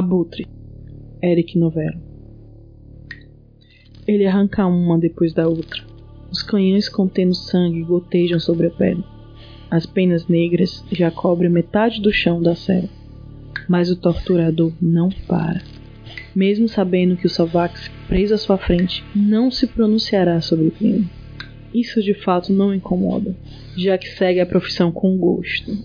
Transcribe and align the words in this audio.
Abutre, 0.00 0.46
Eric 1.22 1.58
Novello. 1.58 2.00
Ele 4.08 4.24
arranca 4.24 4.66
uma 4.66 4.98
depois 4.98 5.34
da 5.34 5.46
outra. 5.46 5.84
Os 6.32 6.42
canhões 6.42 6.88
contendo 6.88 7.34
sangue 7.34 7.82
gotejam 7.82 8.40
sobre 8.40 8.68
a 8.68 8.70
pele. 8.70 9.04
As 9.70 9.84
penas 9.84 10.26
negras 10.26 10.82
já 10.90 11.10
cobrem 11.10 11.50
metade 11.50 12.00
do 12.00 12.10
chão 12.10 12.40
da 12.40 12.54
cela. 12.54 12.88
Mas 13.68 13.90
o 13.90 13.96
torturador 14.00 14.72
não 14.80 15.10
para. 15.28 15.60
Mesmo 16.34 16.66
sabendo 16.66 17.18
que 17.18 17.26
o 17.26 17.30
Salvax, 17.30 17.90
preso 18.08 18.32
à 18.32 18.38
sua 18.38 18.56
frente, 18.56 19.04
não 19.14 19.50
se 19.50 19.66
pronunciará 19.66 20.40
sobre 20.40 20.68
o 20.68 20.72
crime. 20.72 21.10
Isso 21.74 22.02
de 22.02 22.14
fato 22.14 22.54
não 22.54 22.72
incomoda, 22.72 23.36
já 23.76 23.98
que 23.98 24.08
segue 24.08 24.40
a 24.40 24.46
profissão 24.46 24.90
com 24.90 25.18
gosto, 25.18 25.76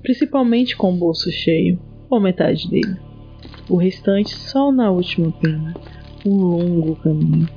principalmente 0.00 0.76
com 0.76 0.94
o 0.94 0.96
bolso 0.96 1.28
cheio, 1.32 1.76
ou 2.08 2.20
metade 2.20 2.70
dele 2.70 3.08
o 3.68 3.76
restante 3.76 4.34
só 4.34 4.72
na 4.72 4.90
última 4.90 5.30
pena. 5.30 5.74
Um 6.24 6.36
longo 6.36 6.96
caminho. 6.96 7.48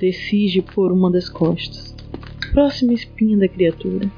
Decide 0.00 0.62
por 0.62 0.92
uma 0.92 1.10
das 1.10 1.28
costas. 1.28 1.94
Próxima 2.52 2.92
espinha 2.92 3.36
da 3.36 3.48
criatura. 3.48 4.10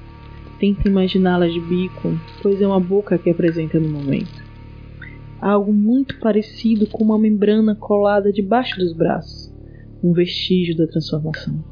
Tenta 0.59 0.89
imaginá-la 0.89 1.47
de 1.47 1.61
bico, 1.61 2.13
pois 2.43 2.61
é 2.61 2.67
uma 2.67 2.81
boca 2.81 3.19
que 3.19 3.31
apresenta 3.31 3.79
no 3.81 3.89
momento. 3.89 4.45
Algo 5.41 5.73
muito 5.73 6.19
parecido 6.21 6.87
com 6.87 7.05
uma 7.05 7.19
membrana 7.19 7.75
colada 7.75 8.33
debaixo 8.33 8.79
dos 8.79 8.93
braços. 8.93 9.53
Um 10.03 10.13
vestígio 10.13 10.77
da 10.77 10.87
transformação. 10.87 11.63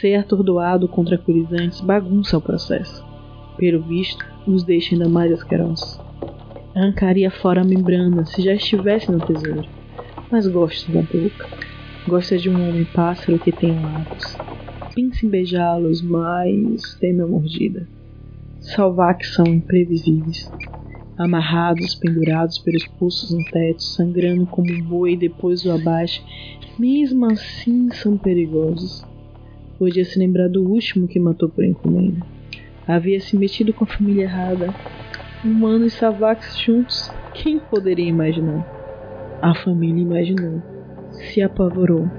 Ser 0.00 0.16
atordoado 0.16 0.88
com 0.88 1.04
tranquilizantes 1.04 1.80
bagunça 1.80 2.38
o 2.38 2.40
processo. 2.40 3.04
Pelo 3.56 3.82
visto, 3.82 4.24
os 4.46 4.64
deixa 4.64 4.94
ainda 4.94 5.08
mais 5.08 5.32
asquerosos. 5.32 6.05
Arrancaria 6.76 7.30
fora 7.30 7.62
a 7.62 7.64
membrana 7.64 8.26
se 8.26 8.42
já 8.42 8.52
estivesse 8.52 9.10
no 9.10 9.18
tesouro. 9.18 9.66
Mas 10.30 10.46
gosto 10.46 10.92
da 10.92 11.00
boca. 11.00 11.48
Gosta 12.06 12.36
de 12.36 12.50
um 12.50 12.68
homem 12.68 12.84
pássaro 12.84 13.38
que 13.38 13.50
tem 13.50 13.82
lábios. 13.82 14.38
Pensa 14.94 15.24
em 15.24 15.30
beijá-los, 15.30 16.02
mas 16.02 16.94
teme 17.00 17.22
a 17.22 17.26
mordida. 17.26 17.88
Salvar 18.60 19.16
que 19.16 19.26
são 19.26 19.46
imprevisíveis. 19.46 20.52
Amarrados, 21.16 21.94
pendurados 21.94 22.58
pelos 22.58 22.84
pulsos 22.98 23.30
no 23.30 23.42
teto, 23.50 23.82
sangrando 23.82 24.44
como 24.44 24.70
um 24.70 24.82
boi 24.82 25.16
depois 25.16 25.62
do 25.62 25.72
abate, 25.72 26.22
mesmo 26.78 27.24
assim 27.24 27.90
são 27.90 28.18
perigosos. 28.18 29.02
Podia 29.78 30.04
se 30.04 30.18
lembrar 30.18 30.48
do 30.48 30.62
último 30.62 31.08
que 31.08 31.18
matou 31.18 31.48
por 31.48 31.64
encomenda. 31.64 32.22
Havia 32.86 33.18
se 33.18 33.34
metido 33.34 33.72
com 33.72 33.84
a 33.84 33.88
família 33.88 34.24
errada, 34.24 34.74
Humano 35.44 35.84
e 35.84 35.90
Savax 35.90 36.58
juntos, 36.58 37.12
quem 37.34 37.58
poderia 37.58 38.08
imaginar? 38.08 38.66
A 39.42 39.54
família 39.54 40.00
imaginou. 40.00 40.62
Se 41.12 41.42
apavorou. 41.42 42.10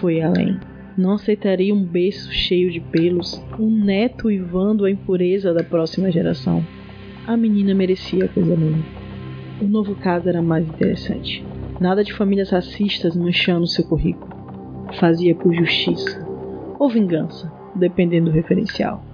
Foi 0.00 0.22
além. 0.22 0.58
Não 0.96 1.12
aceitaria 1.12 1.74
um 1.74 1.84
berço 1.84 2.32
cheio 2.32 2.70
de 2.72 2.80
pelos, 2.80 3.44
um 3.58 3.70
neto 3.70 4.30
ivando 4.30 4.86
a 4.86 4.90
impureza 4.90 5.52
da 5.52 5.62
próxima 5.62 6.10
geração. 6.10 6.64
A 7.26 7.36
menina 7.36 7.74
merecia 7.74 8.28
coisa 8.28 8.56
melhor. 8.56 8.82
O 9.60 9.64
novo 9.66 9.94
caso 9.94 10.30
era 10.30 10.40
mais 10.40 10.66
interessante. 10.66 11.44
Nada 11.78 12.02
de 12.02 12.12
famílias 12.12 12.50
racistas 12.50 13.14
manchando 13.14 13.66
seu 13.66 13.84
currículo. 13.84 14.32
Fazia 14.98 15.34
por 15.34 15.54
justiça 15.54 16.26
ou 16.78 16.88
vingança, 16.88 17.52
dependendo 17.74 18.30
do 18.30 18.34
referencial. 18.34 19.04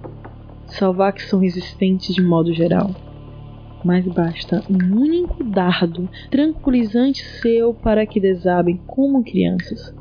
Salvar 0.65 1.11
que 1.11 1.23
são 1.23 1.39
resistentes 1.39 2.15
de 2.15 2.21
modo 2.21 2.53
geral 2.53 3.08
mas 3.83 4.05
basta 4.05 4.63
um 4.69 4.95
único 4.95 5.43
dardo 5.43 6.09
tranquilizante 6.29 7.23
seu 7.41 7.73
para 7.73 8.05
que 8.05 8.19
desabem 8.19 8.77
como 8.85 9.23
crianças. 9.23 9.93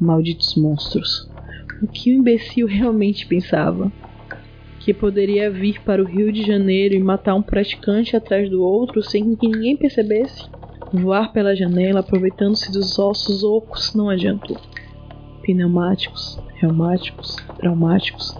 Malditos 0.00 0.54
monstros. 0.54 1.28
O 1.82 1.86
que 1.86 2.10
o 2.10 2.14
imbecil 2.14 2.66
realmente 2.66 3.26
pensava? 3.26 3.92
Que 4.80 4.94
poderia 4.94 5.50
vir 5.50 5.80
para 5.82 6.02
o 6.02 6.06
Rio 6.06 6.32
de 6.32 6.44
Janeiro 6.44 6.94
e 6.94 6.98
matar 6.98 7.34
um 7.34 7.42
praticante 7.42 8.16
atrás 8.16 8.48
do 8.48 8.62
outro 8.62 9.02
sem 9.02 9.34
que 9.34 9.46
ninguém 9.48 9.76
percebesse? 9.76 10.48
Voar 10.92 11.32
pela 11.32 11.54
janela 11.54 12.00
aproveitando-se 12.00 12.72
dos 12.72 12.98
ossos 12.98 13.44
ocos 13.44 13.94
não 13.94 14.08
adiantou. 14.08 14.56
Pneumáticos, 15.42 16.40
reumáticos, 16.60 17.36
traumáticos 17.58 18.34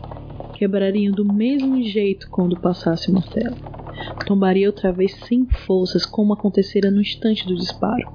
quebrariam 0.59 1.15
do 1.15 1.25
mesmo 1.25 1.83
jeito 1.83 2.29
quando 2.31 2.61
passasse 2.61 3.11
o 3.11 3.15
martelo 3.15 3.57
tombaria 4.27 4.69
outra 4.69 4.93
vez 4.93 5.15
sem 5.27 5.47
forças, 5.47 6.05
como 6.05 6.33
acontecera 6.33 6.91
no 6.91 7.01
instante 7.01 7.47
do 7.47 7.57
disparo. 7.57 8.07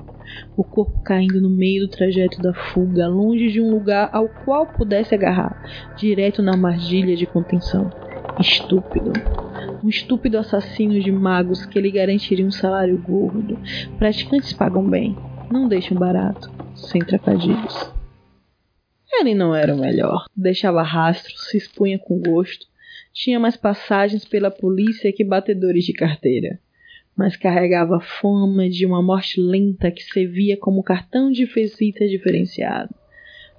O 0.56 0.64
corpo 0.64 1.02
caindo 1.03 1.42
no 1.42 1.50
meio 1.50 1.82
do 1.82 1.88
trajeto 1.88 2.42
da 2.42 2.53
fuga, 2.53 3.08
longe 3.08 3.52
de 3.52 3.62
um 3.62 3.72
lugar 3.72 4.09
ao 4.14 4.28
qual 4.28 4.66
pudesse 4.66 5.14
agarrar, 5.14 5.96
direto 5.98 6.42
na 6.42 6.53
armadilha 6.53 7.16
de 7.16 7.26
contenção. 7.26 7.90
Estúpido. 8.40 9.12
Um 9.84 9.90
estúpido 9.90 10.38
assassino 10.38 11.00
de 11.00 11.12
magos 11.12 11.66
que 11.66 11.80
lhe 11.80 11.92
garantiria 11.92 12.46
um 12.46 12.52
salário 12.52 12.98
gordo. 12.98 13.58
Praticantes 13.98 14.53
pagam 14.53 14.88
bem, 14.88 15.16
não 15.52 15.68
deixam 15.68 15.98
barato, 15.98 16.50
sem 16.76 17.02
trocadilhos. 17.02 18.03
Ele 19.19 19.35
não 19.35 19.56
era 19.56 19.74
o 19.74 19.79
melhor. 19.79 20.25
Deixava 20.35 20.81
rastros, 20.81 21.50
se 21.50 21.57
expunha 21.57 22.00
com 22.00 22.19
gosto, 22.19 22.66
tinha 23.13 23.40
mais 23.40 23.56
passagens 23.56 24.25
pela 24.25 24.50
polícia 24.50 25.13
que 25.13 25.24
batedores 25.24 25.85
de 25.85 25.94
carteira, 25.94 26.59
mas 27.16 27.38
carregava 27.38 28.00
fama 28.00 28.68
de 28.68 28.85
uma 28.85 29.03
morte 29.03 29.40
lenta 29.40 29.91
que 29.91 30.02
servia 30.02 30.57
como 30.57 30.84
cartão 30.84 31.31
de 31.31 31.46
visita 31.46 32.07
diferenciado. 32.07 32.94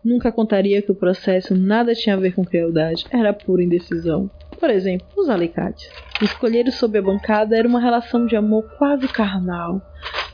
Nunca 0.04 0.30
contaria 0.30 0.82
que 0.82 0.92
o 0.92 0.94
processo 0.94 1.54
nada 1.54 1.94
tinha 1.94 2.14
a 2.14 2.18
ver 2.18 2.34
com 2.34 2.44
crueldade, 2.44 3.06
era 3.10 3.32
pura 3.32 3.62
indecisão. 3.62 4.28
Por 4.60 4.68
exemplo, 4.68 5.06
os 5.16 5.30
alicates. 5.30 5.88
Escolher 6.20 6.70
sob 6.70 6.98
a 6.98 7.02
bancada 7.02 7.56
era 7.56 7.66
uma 7.66 7.80
relação 7.80 8.26
de 8.26 8.36
amor 8.36 8.64
quase 8.76 9.08
carnal. 9.08 9.80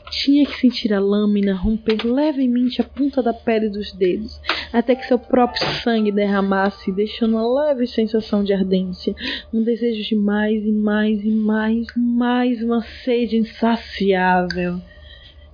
Tinha 0.09 0.45
que 0.45 0.59
sentir 0.59 0.93
a 0.93 0.99
lâmina 0.99 1.53
romper 1.53 2.05
levemente 2.05 2.81
a 2.81 2.83
ponta 2.83 3.23
da 3.23 3.33
pele 3.33 3.69
dos 3.69 3.93
dedos, 3.93 4.41
até 4.71 4.95
que 4.95 5.05
seu 5.05 5.19
próprio 5.19 5.65
sangue 5.83 6.11
derramasse, 6.11 6.91
deixando 6.91 7.35
uma 7.35 7.65
leve 7.65 7.85
sensação 7.85 8.43
de 8.43 8.53
ardência, 8.53 9.15
um 9.53 9.63
desejo 9.63 10.03
de 10.03 10.15
mais 10.15 10.63
e 10.63 10.71
mais 10.71 11.23
e 11.23 11.31
mais, 11.31 11.87
mais 11.95 12.63
uma 12.63 12.81
sede 12.81 13.37
insaciável. 13.37 14.79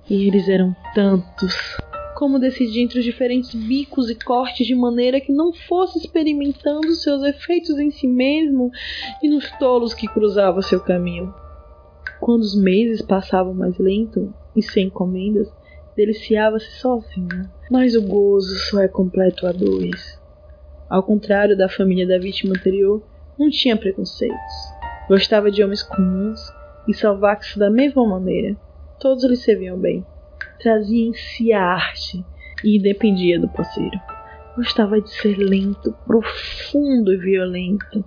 E 0.08 0.26
eles 0.26 0.48
eram 0.48 0.74
tantos. 0.94 1.54
Como 2.16 2.38
decidir 2.38 2.80
entre 2.80 2.98
os 2.98 3.04
diferentes 3.04 3.54
bicos 3.54 4.10
e 4.10 4.14
cortes 4.14 4.66
de 4.66 4.74
maneira 4.74 5.20
que 5.20 5.32
não 5.32 5.52
fosse 5.52 5.98
experimentando 5.98 6.90
seus 6.92 7.22
efeitos 7.22 7.78
em 7.78 7.90
si 7.90 8.08
mesmo 8.08 8.70
e 9.22 9.28
nos 9.28 9.50
tolos 9.52 9.94
que 9.94 10.08
cruzavam 10.08 10.62
seu 10.62 10.80
caminho. 10.80 11.32
Quando 12.20 12.42
os 12.42 12.56
meses 12.56 13.02
passavam 13.02 13.54
mais 13.54 13.78
lento 13.78 14.34
e 14.56 14.62
sem 14.62 14.86
encomendas, 14.86 15.48
deliciava-se 15.98 16.78
sozinha. 16.78 17.50
Mas 17.68 17.96
o 17.96 18.02
gozo 18.02 18.54
só 18.70 18.80
é 18.80 18.86
completo 18.86 19.48
a 19.48 19.50
dois. 19.52 20.16
Ao 20.88 21.02
contrário 21.02 21.56
da 21.56 21.68
família 21.68 22.06
da 22.06 22.18
vítima 22.18 22.54
anterior, 22.56 23.02
não 23.36 23.50
tinha 23.50 23.76
preconceitos. 23.76 24.54
Gostava 25.08 25.50
de 25.50 25.62
homens 25.62 25.82
comuns 25.82 26.40
e 26.86 26.94
salvax 26.94 27.56
da 27.56 27.68
mesma 27.68 28.06
maneira. 28.06 28.56
Todos 29.00 29.24
lhe 29.24 29.36
serviam 29.36 29.76
bem. 29.76 30.06
Trazia 30.60 31.04
em 31.04 31.12
si 31.12 31.52
a 31.52 31.62
arte 31.62 32.24
e 32.62 32.80
dependia 32.80 33.40
do 33.40 33.48
parceiro. 33.48 34.00
Gostava 34.56 35.00
de 35.00 35.10
ser 35.10 35.36
lento, 35.36 35.92
profundo 36.06 37.12
e 37.12 37.16
violento. 37.16 38.04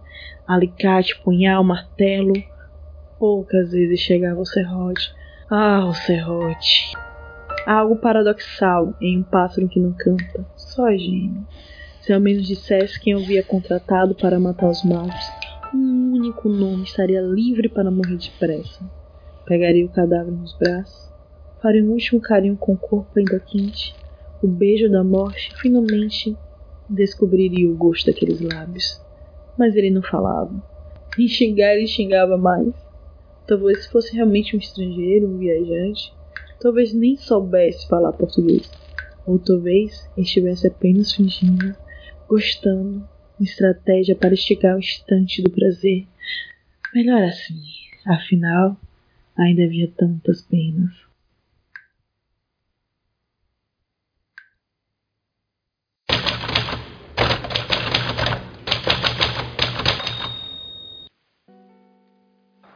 Alicate, 0.47 1.21
punhal, 1.21 1.63
martelo, 1.63 2.33
Poucas 3.19 3.71
vezes 3.71 3.99
chegava 3.99 4.39
ao 4.39 4.45
serrote. 4.45 5.13
Ah, 5.49 5.85
o 5.85 5.93
serrote! 5.93 6.91
Há 7.65 7.73
algo 7.73 7.95
paradoxal 7.95 8.95
em 8.99 9.19
um 9.19 9.23
pássaro 9.23 9.69
que 9.69 9.79
não 9.79 9.93
canta, 9.93 10.45
só 10.55 10.89
gênio. 10.91 11.45
Se 12.01 12.11
ao 12.11 12.19
menos 12.19 12.47
dissesse 12.47 12.99
quem 12.99 13.13
havia 13.13 13.43
contratado 13.43 14.15
para 14.15 14.39
matar 14.39 14.69
os 14.69 14.83
magos, 14.83 15.13
um 15.73 16.13
único 16.13 16.49
nome 16.49 16.83
estaria 16.83 17.21
livre 17.21 17.69
para 17.69 17.91
morrer 17.91 18.17
depressa. 18.17 18.83
Pegaria 19.45 19.85
o 19.85 19.89
cadáver 19.89 20.31
nos 20.31 20.57
braços, 20.57 21.11
faria 21.61 21.83
um 21.83 21.91
último 21.91 22.19
carinho 22.19 22.57
com 22.57 22.73
o 22.73 22.77
corpo 22.77 23.11
ainda 23.15 23.39
quente, 23.39 23.93
o 24.41 24.47
beijo 24.47 24.89
da 24.89 25.03
morte, 25.03 25.51
e 25.53 25.57
finalmente 25.59 26.35
descobriria 26.89 27.69
o 27.69 27.75
gosto 27.75 28.07
daqueles 28.07 28.41
lábios. 28.41 28.99
Mas 29.55 29.75
ele 29.75 29.91
não 29.91 30.01
falava. 30.01 30.51
E 31.17 31.27
xingar 31.27 31.75
ele 31.75 31.85
xingava 31.85 32.37
mais. 32.37 32.73
Talvez 33.45 33.85
fosse 33.85 34.15
realmente 34.15 34.55
um 34.55 34.59
estrangeiro, 34.59 35.27
um 35.27 35.37
viajante. 35.37 36.11
Talvez 36.61 36.93
nem 36.93 37.17
soubesse 37.17 37.87
falar 37.87 38.13
português. 38.13 38.69
Ou 39.25 39.39
talvez 39.39 40.07
estivesse 40.15 40.67
apenas 40.67 41.11
fingindo, 41.11 41.75
gostando, 42.27 43.03
uma 43.39 43.43
estratégia 43.45 44.15
para 44.15 44.33
esticar 44.33 44.75
o 44.75 44.79
instante 44.79 45.41
do 45.41 45.49
prazer. 45.49 46.05
Melhor 46.93 47.23
assim, 47.23 47.59
afinal, 48.05 48.77
ainda 49.35 49.63
havia 49.63 49.91
tantas 49.97 50.41
penas. 50.41 51.10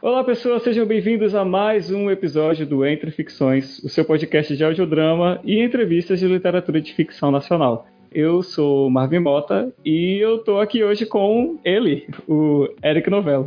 Olá, 0.06 0.22
pessoas, 0.22 0.62
sejam 0.62 0.86
bem-vindos 0.86 1.34
a 1.34 1.44
mais 1.44 1.90
um 1.90 2.08
episódio 2.08 2.64
do 2.64 2.86
Entre 2.86 3.10
Ficções, 3.10 3.80
o 3.80 3.88
seu 3.88 4.04
podcast 4.04 4.56
de 4.56 4.62
audiodrama 4.62 5.40
e 5.42 5.60
entrevistas 5.60 6.20
de 6.20 6.28
literatura 6.28 6.80
de 6.80 6.94
ficção 6.94 7.32
nacional. 7.32 7.88
Eu 8.12 8.40
sou 8.40 8.88
Marvin 8.88 9.18
Mota 9.18 9.74
e 9.84 10.16
eu 10.22 10.38
tô 10.44 10.60
aqui 10.60 10.84
hoje 10.84 11.06
com 11.06 11.58
ele, 11.64 12.06
o 12.28 12.68
Eric 12.84 13.10
Novello. 13.10 13.46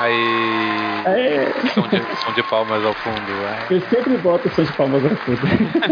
Aí. 0.00 0.85
É. 1.06 1.52
Som, 1.72 1.82
de, 1.82 2.16
som 2.16 2.32
de 2.32 2.42
palmas 2.42 2.84
ao 2.84 2.92
fundo. 2.94 3.32
É. 3.70 3.74
Eu 3.76 3.80
sempre 3.82 4.16
boto 4.18 4.48
som 4.50 4.64
de 4.64 4.72
palmas 4.72 5.04
ao 5.04 5.16
fundo. 5.16 5.40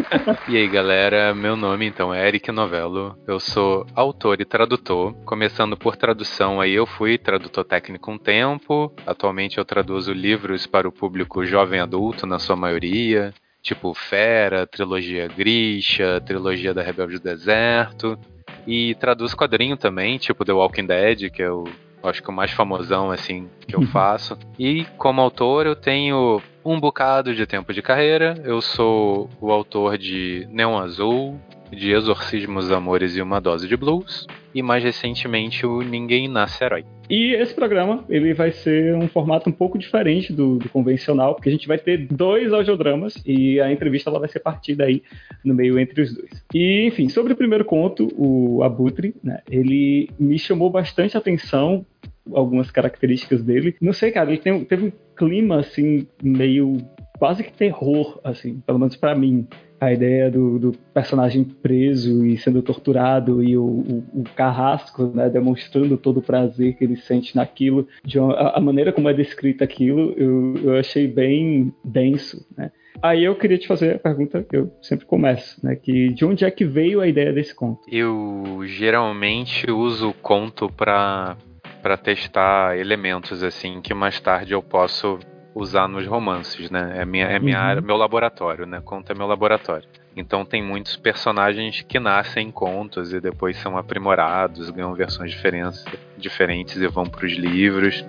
e 0.49 0.57
aí, 0.57 0.69
galera, 0.69 1.33
meu 1.33 1.55
nome 1.55 1.87
então 1.87 2.13
é 2.13 2.27
Eric 2.27 2.51
Novello. 2.51 3.17
Eu 3.25 3.39
sou 3.39 3.87
autor 3.95 4.41
e 4.41 4.45
tradutor. 4.45 5.15
Começando 5.25 5.77
por 5.77 5.95
tradução, 5.97 6.61
aí 6.61 6.73
eu 6.73 6.85
fui 6.85 7.17
tradutor 7.17 7.65
técnico 7.65 8.11
um 8.11 8.19
tempo. 8.19 8.93
Atualmente 9.07 9.59
eu 9.59 9.65
traduzo 9.65 10.13
livros 10.13 10.67
para 10.67 10.89
o 10.89 10.93
público 10.93 11.45
jovem 11.45 11.79
adulto, 11.79 12.27
na 12.27 12.41
sua 12.41 12.57
maioria. 12.57 13.33
Tipo 13.63 13.95
Fera, 13.95 14.67
Trilogia 14.67 15.29
Grisha, 15.29 16.21
Trilogia 16.27 16.75
da 16.75 16.83
Rebelde 16.83 17.19
do 17.19 17.23
Deserto. 17.23 18.19
E 18.67 18.95
traduzo 18.95 19.37
quadrinho 19.37 19.77
também, 19.77 20.19
tipo 20.19 20.45
The 20.45 20.53
Walking 20.53 20.87
Dead, 20.87 21.31
que 21.31 21.43
é 21.43 21.51
o 21.51 21.65
acho 22.09 22.23
que 22.23 22.29
o 22.29 22.33
mais 22.33 22.51
famosão, 22.51 23.11
assim, 23.11 23.49
que 23.67 23.75
eu 23.75 23.83
faço. 23.89 24.39
e 24.59 24.85
como 24.99 25.21
autor, 25.21 25.67
eu 25.67 25.75
tenho 25.75 26.41
um 26.65 26.79
bocado 26.79 27.35
de 27.35 27.47
tempo 27.47 27.73
de 27.73 27.83
carreira. 27.83 28.35
Eu 28.45 28.61
sou 28.61 29.29
o 29.41 29.51
autor 29.51 29.99
de 29.99 30.47
Neon 30.51 30.79
Azul, 30.79 31.41
de 31.71 31.93
Exorcismos, 31.93 32.71
Amores 32.71 33.17
e 33.17 33.23
Uma 33.23 33.41
Dose 33.41 33.67
de 33.69 33.77
Blues. 33.77 34.27
E 34.55 34.63
mais 34.63 34.85
recentemente 34.85 35.67
o 35.67 35.83
Ninguém 35.83 36.29
Nasce 36.29 36.63
Herói. 36.63 36.85
E 37.11 37.35
esse 37.35 37.53
programa 37.53 38.05
ele 38.09 38.33
vai 38.33 38.53
ser 38.53 38.95
um 38.95 39.09
formato 39.09 39.51
um 39.51 39.53
pouco 39.53 39.77
diferente 39.77 40.33
do, 40.33 40.59
do, 40.59 40.69
convencional, 40.69 41.35
porque 41.35 41.49
a 41.49 41.53
gente 41.53 41.67
vai 41.67 41.77
ter 41.77 42.07
dois 42.07 42.53
audiodramas 42.53 43.21
e 43.27 43.61
a 43.61 43.71
entrevista 43.73 44.09
ela 44.09 44.21
vai 44.21 44.29
ser 44.29 44.41
partida 44.41 44.85
aí 44.85 45.03
no 45.45 45.55
meio 45.55 45.79
entre 45.79 46.03
os 46.03 46.15
dois. 46.15 46.45
E 46.55 46.87
enfim, 46.87 47.09
sobre 47.09 47.33
o 47.33 47.37
primeiro 47.37 47.65
conto, 47.65 48.09
o 48.17 48.63
Abutre, 48.63 49.15
né, 49.23 49.41
ele 49.51 50.09
me 50.19 50.39
chamou 50.39 50.71
bastante 50.71 51.17
atenção 51.17 51.85
algumas 52.33 52.71
características 52.71 53.43
dele. 53.43 53.77
Não 53.81 53.93
sei, 53.93 54.11
cara, 54.11 54.31
ele 54.31 54.41
tem, 54.41 54.65
teve 54.65 54.87
um 54.87 54.93
clima 55.17 55.61
assim 55.61 56.07
meio 56.23 56.79
quase 57.19 57.45
que 57.45 57.53
terror, 57.53 58.21
assim, 58.25 58.61
pelo 58.67 58.79
menos 58.79 58.97
para 58.97 59.15
mim 59.15 59.47
a 59.81 59.93
ideia 59.93 60.31
do, 60.31 60.59
do, 60.59 60.73
personagem 60.93 61.45
preso 61.45 62.25
e 62.25 62.37
sendo 62.39 62.63
torturado 62.63 63.43
e 63.43 63.57
o, 63.57 63.65
o, 63.65 64.21
o 64.21 64.25
carrasco, 64.35 65.07
né, 65.15 65.29
demonstrando 65.29 65.97
todo 65.97 66.19
o 66.19 66.23
prazer 66.23 66.77
que 66.77 66.85
ele 66.85 66.97
sente 66.97 67.37
naquilo, 67.37 67.87
uma, 68.17 68.51
a, 68.51 68.61
maneira 68.61 68.93
como 68.93 69.09
é 69.09 69.15
descrita 69.15 69.65
aquilo, 69.65 70.15
eu, 70.17 70.55
eu 70.63 70.77
achei 70.79 71.07
bem 71.07 71.73
denso, 71.85 72.47
né. 72.57 72.71
Aí 73.03 73.25
eu 73.25 73.35
queria 73.35 73.59
te 73.59 73.67
fazer 73.67 73.97
a 73.97 73.99
pergunta 73.99 74.43
que 74.43 74.57
eu 74.57 74.73
sempre 74.81 75.05
começo, 75.05 75.59
né? 75.63 75.75
Que 75.75 76.11
de 76.11 76.25
onde 76.25 76.45
é 76.45 76.51
que 76.51 76.65
veio 76.65 77.01
a 77.01 77.09
ideia 77.09 77.33
desse 77.33 77.55
conto? 77.55 77.81
Eu 77.91 78.61
geralmente 78.65 79.71
uso 79.71 80.11
o 80.11 80.15
conto 80.15 80.71
para 80.71 81.37
para 81.83 81.99
testar 81.99 82.79
elementos 82.79 83.43
assim 83.43 83.83
que 83.83 83.93
mais 83.93 84.19
tarde 84.19 84.55
eu 84.55 84.63
posso 84.63 85.19
usar 85.55 85.89
nos 85.89 86.07
romances, 86.07 86.71
né? 86.71 86.95
É 86.97 87.05
minha, 87.05 87.27
é 87.27 87.39
minha 87.39 87.59
uhum. 87.59 87.65
área, 87.65 87.83
meu 87.83 87.97
laboratório, 87.97 88.67
né? 88.67 88.83
Conta 88.85 89.13
é 89.13 89.17
meu 89.17 89.27
laboratório. 89.27 89.89
Então 90.17 90.45
tem 90.45 90.63
muitos 90.63 90.97
personagens 90.97 91.83
que 91.83 91.99
nascem 91.99 92.49
em 92.49 92.51
contos 92.51 93.13
e 93.13 93.21
depois 93.21 93.57
são 93.57 93.77
aprimorados, 93.77 94.71
ganham 94.71 94.95
versões 94.95 95.31
diferentes, 95.31 95.85
diferentes 96.17 96.77
e 96.77 96.87
vão 96.87 97.05
para 97.05 97.27
os 97.27 97.33
livros. 97.33 98.05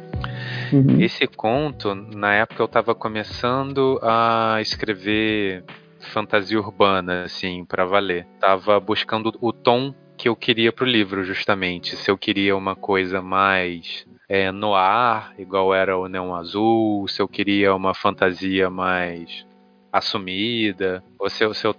Uhum. 0.71 1.00
Esse 1.00 1.27
conto, 1.27 1.95
na 1.95 2.33
época 2.33 2.62
eu 2.62 2.68
estava 2.68 2.94
começando 2.94 4.00
a 4.03 4.57
escrever 4.62 5.63
fantasia 6.00 6.59
urbana, 6.59 7.24
assim, 7.24 7.65
para 7.65 7.86
valer. 7.86 8.27
Tava 8.39 8.80
buscando 8.80 9.33
o 9.41 9.51
tom 9.51 9.94
que 10.18 10.30
eu 10.30 10.36
queria 10.36 10.71
pro 10.71 10.86
livro, 10.86 11.24
justamente. 11.24 11.95
Se 11.95 12.09
eu 12.09 12.18
queria 12.18 12.56
uma 12.56 12.75
coisa 12.75 13.21
mais 13.21 14.06
é, 14.27 14.51
no 14.51 14.74
ar, 14.74 15.33
igual 15.38 15.74
era 15.74 15.98
o 15.98 16.07
Neon 16.07 16.33
Azul, 16.33 17.07
se 17.07 17.22
eu 17.22 17.27
queria 17.27 17.75
uma 17.75 17.94
fantasia 17.94 18.69
mais 18.69 19.45
assumida, 19.92 21.04
ou 21.18 21.30
se 21.30 21.44
eu, 21.44 21.54
se 21.54 21.66
eu 21.66 21.74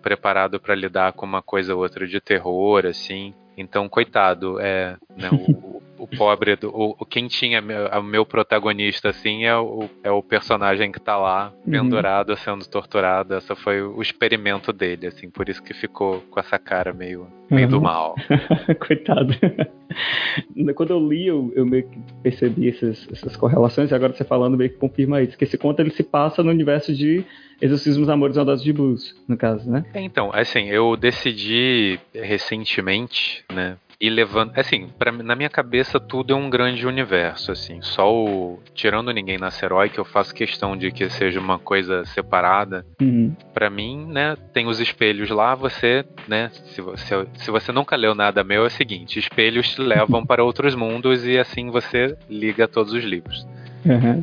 preparado 0.00 0.58
para 0.58 0.74
lidar 0.74 1.12
com 1.12 1.26
uma 1.26 1.42
coisa 1.42 1.74
ou 1.74 1.82
outra 1.82 2.06
de 2.06 2.20
terror, 2.20 2.86
assim. 2.86 3.34
Então, 3.56 3.88
coitado, 3.88 4.58
é, 4.60 4.96
né, 5.16 5.28
o, 5.30 5.82
o 6.04 6.16
pobre, 6.16 6.54
do, 6.56 6.68
o, 6.68 7.06
quem 7.06 7.26
tinha 7.26 7.62
o 7.98 8.02
meu 8.02 8.26
protagonista, 8.26 9.08
assim, 9.08 9.44
é 9.44 9.56
o, 9.56 9.88
é 10.02 10.10
o 10.10 10.22
personagem 10.22 10.92
que 10.92 11.00
tá 11.00 11.16
lá, 11.16 11.52
uhum. 11.64 11.72
pendurado, 11.72 12.36
sendo 12.36 12.66
torturado. 12.66 13.34
Esse 13.34 13.54
foi 13.56 13.82
o 13.82 14.02
experimento 14.02 14.72
dele, 14.72 15.06
assim, 15.06 15.30
por 15.30 15.48
isso 15.48 15.62
que 15.62 15.72
ficou 15.72 16.20
com 16.30 16.38
essa 16.38 16.58
cara 16.58 16.92
meio, 16.92 17.26
meio 17.50 17.64
uhum. 17.64 17.70
do 17.70 17.80
mal. 17.80 18.14
Coitado. 18.86 19.34
Quando 20.74 20.90
eu 20.90 21.08
li, 21.08 21.26
eu, 21.26 21.52
eu 21.54 21.64
meio 21.64 21.88
que 21.88 21.98
percebi 22.22 22.68
essas, 22.68 23.08
essas 23.10 23.36
correlações, 23.36 23.90
e 23.90 23.94
agora 23.94 24.12
você 24.12 24.24
falando 24.24 24.56
meio 24.56 24.70
que 24.70 24.76
confirma 24.76 25.22
isso, 25.22 25.38
que 25.38 25.44
esse 25.44 25.56
conto 25.56 25.80
ele 25.80 25.90
se 25.90 26.02
passa 26.02 26.42
no 26.42 26.50
universo 26.50 26.92
de 26.92 27.24
Exorcismos, 27.62 28.08
Amores 28.08 28.36
e 28.36 28.38
Audaces 28.38 28.64
de 28.64 28.72
Blues, 28.72 29.14
no 29.28 29.36
caso, 29.36 29.70
né? 29.70 29.84
Então, 29.94 30.30
assim, 30.34 30.68
eu 30.68 30.96
decidi 30.96 31.98
recentemente, 32.12 33.44
né, 33.52 33.76
e 34.04 34.10
levando. 34.10 34.52
Assim, 34.54 34.88
pra, 34.98 35.10
na 35.10 35.34
minha 35.34 35.48
cabeça 35.48 35.98
tudo 35.98 36.34
é 36.34 36.36
um 36.36 36.50
grande 36.50 36.86
universo, 36.86 37.50
assim. 37.50 37.80
Só 37.80 38.12
o. 38.14 38.60
Tirando 38.74 39.10
ninguém 39.12 39.38
na 39.38 39.48
herói, 39.62 39.88
que 39.88 39.98
eu 39.98 40.04
faço 40.04 40.34
questão 40.34 40.76
de 40.76 40.92
que 40.92 41.08
seja 41.08 41.40
uma 41.40 41.58
coisa 41.58 42.04
separada. 42.04 42.84
Uhum. 43.00 43.34
para 43.54 43.70
mim, 43.70 44.06
né, 44.06 44.36
tem 44.52 44.66
os 44.66 44.78
espelhos 44.78 45.30
lá, 45.30 45.54
você, 45.54 46.04
né, 46.28 46.50
se 46.52 46.80
você, 46.82 47.26
se 47.34 47.50
você 47.50 47.72
nunca 47.72 47.96
leu 47.96 48.14
nada 48.14 48.44
meu, 48.44 48.64
é 48.64 48.66
o 48.66 48.70
seguinte: 48.70 49.18
espelhos 49.18 49.74
te 49.74 49.80
levam 49.80 50.26
para 50.26 50.44
outros 50.44 50.74
mundos 50.74 51.26
e 51.26 51.38
assim 51.38 51.70
você 51.70 52.14
liga 52.28 52.68
todos 52.68 52.92
os 52.92 53.04
livros. 53.04 53.46
Uhum. 53.86 54.22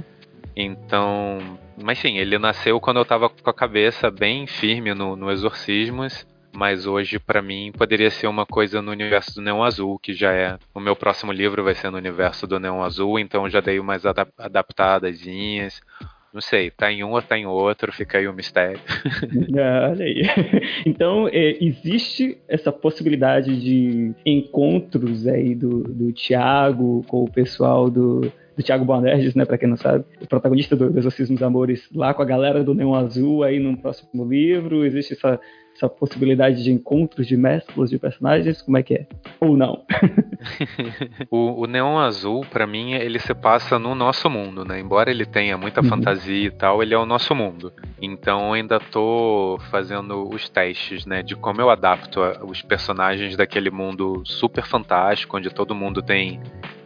Então. 0.55 1.39
Mas 1.81 1.97
sim, 1.97 2.19
ele 2.19 2.37
nasceu 2.37 2.79
quando 2.79 2.97
eu 2.97 3.05
tava 3.05 3.29
com 3.29 3.49
a 3.49 3.53
cabeça 3.53 4.11
bem 4.11 4.45
firme 4.45 4.93
no, 4.93 5.15
no 5.15 5.31
Exorcismos 5.31 6.27
mas 6.53 6.85
hoje 6.85 7.19
para 7.19 7.41
mim 7.41 7.71
poderia 7.75 8.09
ser 8.09 8.27
uma 8.27 8.45
coisa 8.45 8.81
no 8.81 8.91
universo 8.91 9.35
do 9.35 9.41
Neon 9.41 9.63
Azul, 9.63 9.99
que 9.99 10.13
já 10.13 10.33
é 10.33 10.57
o 10.73 10.79
meu 10.79 10.95
próximo 10.95 11.31
livro 11.31 11.63
vai 11.63 11.75
ser 11.75 11.89
no 11.89 11.97
universo 11.97 12.45
do 12.47 12.59
Neon 12.59 12.81
Azul, 12.81 13.19
então 13.19 13.49
já 13.49 13.61
dei 13.61 13.79
umas 13.79 14.05
adap 14.05 14.31
adaptadazinhas. 14.37 15.81
Não 16.33 16.39
sei, 16.39 16.71
tá 16.71 16.89
em 16.89 17.03
um 17.03 17.11
ou 17.11 17.21
tá 17.21 17.37
em 17.37 17.45
outro, 17.45 17.91
fica 17.91 18.17
aí 18.17 18.27
o 18.27 18.33
mistério. 18.33 18.79
Ah, 19.59 19.89
olha 19.91 20.05
aí. 20.05 20.21
Então, 20.85 21.27
é, 21.27 21.57
existe 21.61 22.37
essa 22.47 22.71
possibilidade 22.71 23.59
de 23.59 24.13
encontros 24.25 25.27
aí 25.27 25.53
do, 25.53 25.83
do 25.83 26.11
Tiago 26.13 27.03
com 27.07 27.23
o 27.23 27.29
pessoal 27.31 27.89
do, 27.89 28.31
do 28.55 28.63
Thiago 28.63 28.85
Boanerges, 28.85 29.35
né, 29.35 29.45
para 29.45 29.57
quem 29.57 29.67
não 29.67 29.77
sabe, 29.77 30.05
o 30.21 30.27
protagonista 30.27 30.75
do 30.75 30.97
Exorcismos 30.97 31.43
Amores, 31.43 31.89
lá 31.93 32.13
com 32.13 32.21
a 32.21 32.25
galera 32.25 32.63
do 32.63 32.73
Neon 32.73 32.95
Azul 32.95 33.43
aí 33.43 33.59
no 33.59 33.77
próximo 33.77 34.25
livro, 34.25 34.85
existe 34.85 35.13
essa 35.13 35.39
essa 35.81 35.89
possibilidade 35.89 36.63
de 36.63 36.71
encontros, 36.71 37.25
de 37.25 37.35
mesclas 37.35 37.89
de 37.89 37.97
personagens? 37.97 38.61
Como 38.61 38.77
é 38.77 38.83
que 38.83 38.93
é? 38.93 39.07
Ou 39.39 39.57
não? 39.57 39.83
o, 41.29 41.63
o 41.63 41.65
Neon 41.65 41.97
Azul, 41.97 42.45
para 42.45 42.67
mim, 42.67 42.93
ele 42.93 43.17
se 43.17 43.33
passa 43.33 43.79
no 43.79 43.95
nosso 43.95 44.29
mundo, 44.29 44.63
né? 44.63 44.79
Embora 44.79 45.09
ele 45.09 45.25
tenha 45.25 45.57
muita 45.57 45.81
uhum. 45.81 45.89
fantasia 45.89 46.47
e 46.47 46.51
tal, 46.51 46.83
ele 46.83 46.93
é 46.93 46.97
o 46.97 47.05
nosso 47.05 47.33
mundo. 47.33 47.73
Então 47.99 48.53
ainda 48.53 48.79
tô 48.79 49.57
fazendo 49.71 50.29
os 50.29 50.47
testes, 50.47 51.05
né? 51.05 51.23
De 51.23 51.35
como 51.35 51.59
eu 51.59 51.69
adapto 51.69 52.21
a, 52.21 52.43
os 52.45 52.61
personagens 52.61 53.35
daquele 53.35 53.71
mundo 53.71 54.21
super 54.23 54.65
fantástico, 54.65 55.37
onde 55.37 55.49
todo 55.49 55.73
mundo 55.73 56.01
tem 56.01 56.39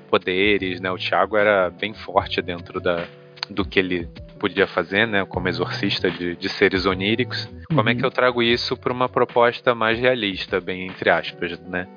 poderes, 0.10 0.80
né? 0.80 0.90
O 0.90 0.98
Thiago 0.98 1.36
era 1.36 1.70
bem 1.70 1.94
forte 1.94 2.42
dentro 2.42 2.80
da, 2.80 3.06
do 3.50 3.66
que 3.66 3.80
ele 3.80 4.08
podia 4.40 4.68
fazer, 4.68 5.08
né, 5.08 5.26
como 5.26 5.48
exorcista 5.48 6.10
de, 6.12 6.36
de 6.36 6.50
seres 6.50 6.86
oníricos. 6.86 7.46
Uhum. 7.46 7.78
Como 7.78 7.90
é 7.90 7.96
que 7.96 8.02
uhum. 8.02 8.08
eu 8.08 8.12
trago 8.12 8.44
isso 8.44 8.78
para 8.78 8.94
uma 8.94 9.10
proposta 9.10 9.74
mais 9.74 10.00
realista, 10.00 10.60
bem 10.60 10.88
entre 10.88 11.10
aspas, 11.10 11.60
né? 11.62 11.88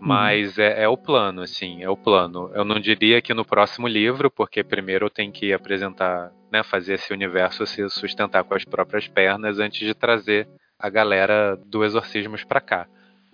Mas 0.00 0.56
uhum. 0.56 0.64
é, 0.64 0.82
é, 0.84 0.88
o 0.88 0.96
plano, 0.96 1.42
assim, 1.42 1.82
é 1.82 1.90
o 1.90 1.96
plano. 1.96 2.50
Eu 2.54 2.64
não 2.64 2.78
diria 2.78 3.20
que 3.20 3.34
no 3.34 3.44
próximo 3.44 3.88
livro, 3.88 4.30
porque 4.30 4.62
primeiro 4.62 5.06
eu 5.06 5.10
tenho 5.10 5.32
que 5.32 5.52
apresentar, 5.52 6.30
né, 6.52 6.62
fazer 6.62 6.94
esse 6.94 7.12
universo 7.12 7.66
se 7.66 7.88
sustentar 7.90 8.44
com 8.44 8.54
as 8.54 8.64
próprias 8.64 9.08
pernas 9.08 9.58
antes 9.58 9.86
de 9.86 9.94
trazer 9.94 10.48
a 10.78 10.88
galera 10.88 11.56
do 11.66 11.84
Exorcismos 11.84 12.44
para 12.44 12.60
cá. 12.60 12.86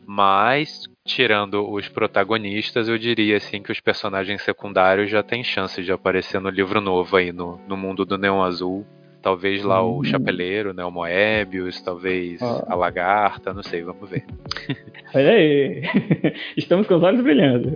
Mas, 0.07 0.85
tirando 1.05 1.71
os 1.71 1.89
protagonistas, 1.89 2.89
eu 2.89 2.99
diria 2.99 3.37
assim 3.37 3.63
que 3.63 3.73
os 3.73 3.81
personagens 3.81 4.43
secundários 4.43 5.11
já 5.11 5.23
têm 5.23 5.43
chance 5.43 5.83
de 5.83 5.93
aparecer 5.93 6.41
no 6.41 6.51
livro 6.51 6.81
novo 6.81 7.17
aí, 7.17 7.33
no, 7.33 7.61
no 7.67 7.77
mundo 7.77 8.05
do 8.05 8.19
Neon 8.19 8.43
Azul. 8.43 8.87
Talvez 9.25 9.65
lá 9.65 9.83
hum. 9.83 10.01
o 10.01 10.05
Chapeleiro, 10.05 10.75
né? 10.75 10.85
O 10.85 10.91
Moebius, 10.91 11.81
talvez 11.81 12.43
ah. 12.43 12.63
a 12.69 12.75
Lagarta, 12.75 13.55
não 13.55 13.63
sei, 13.63 13.83
vamos 13.83 14.11
ver. 14.11 14.23
Olha 15.15 15.31
aí, 15.31 15.83
estamos 16.59 16.87
com 16.87 16.97
os 16.97 17.03
olhos 17.03 17.23
brilhando. 17.23 17.73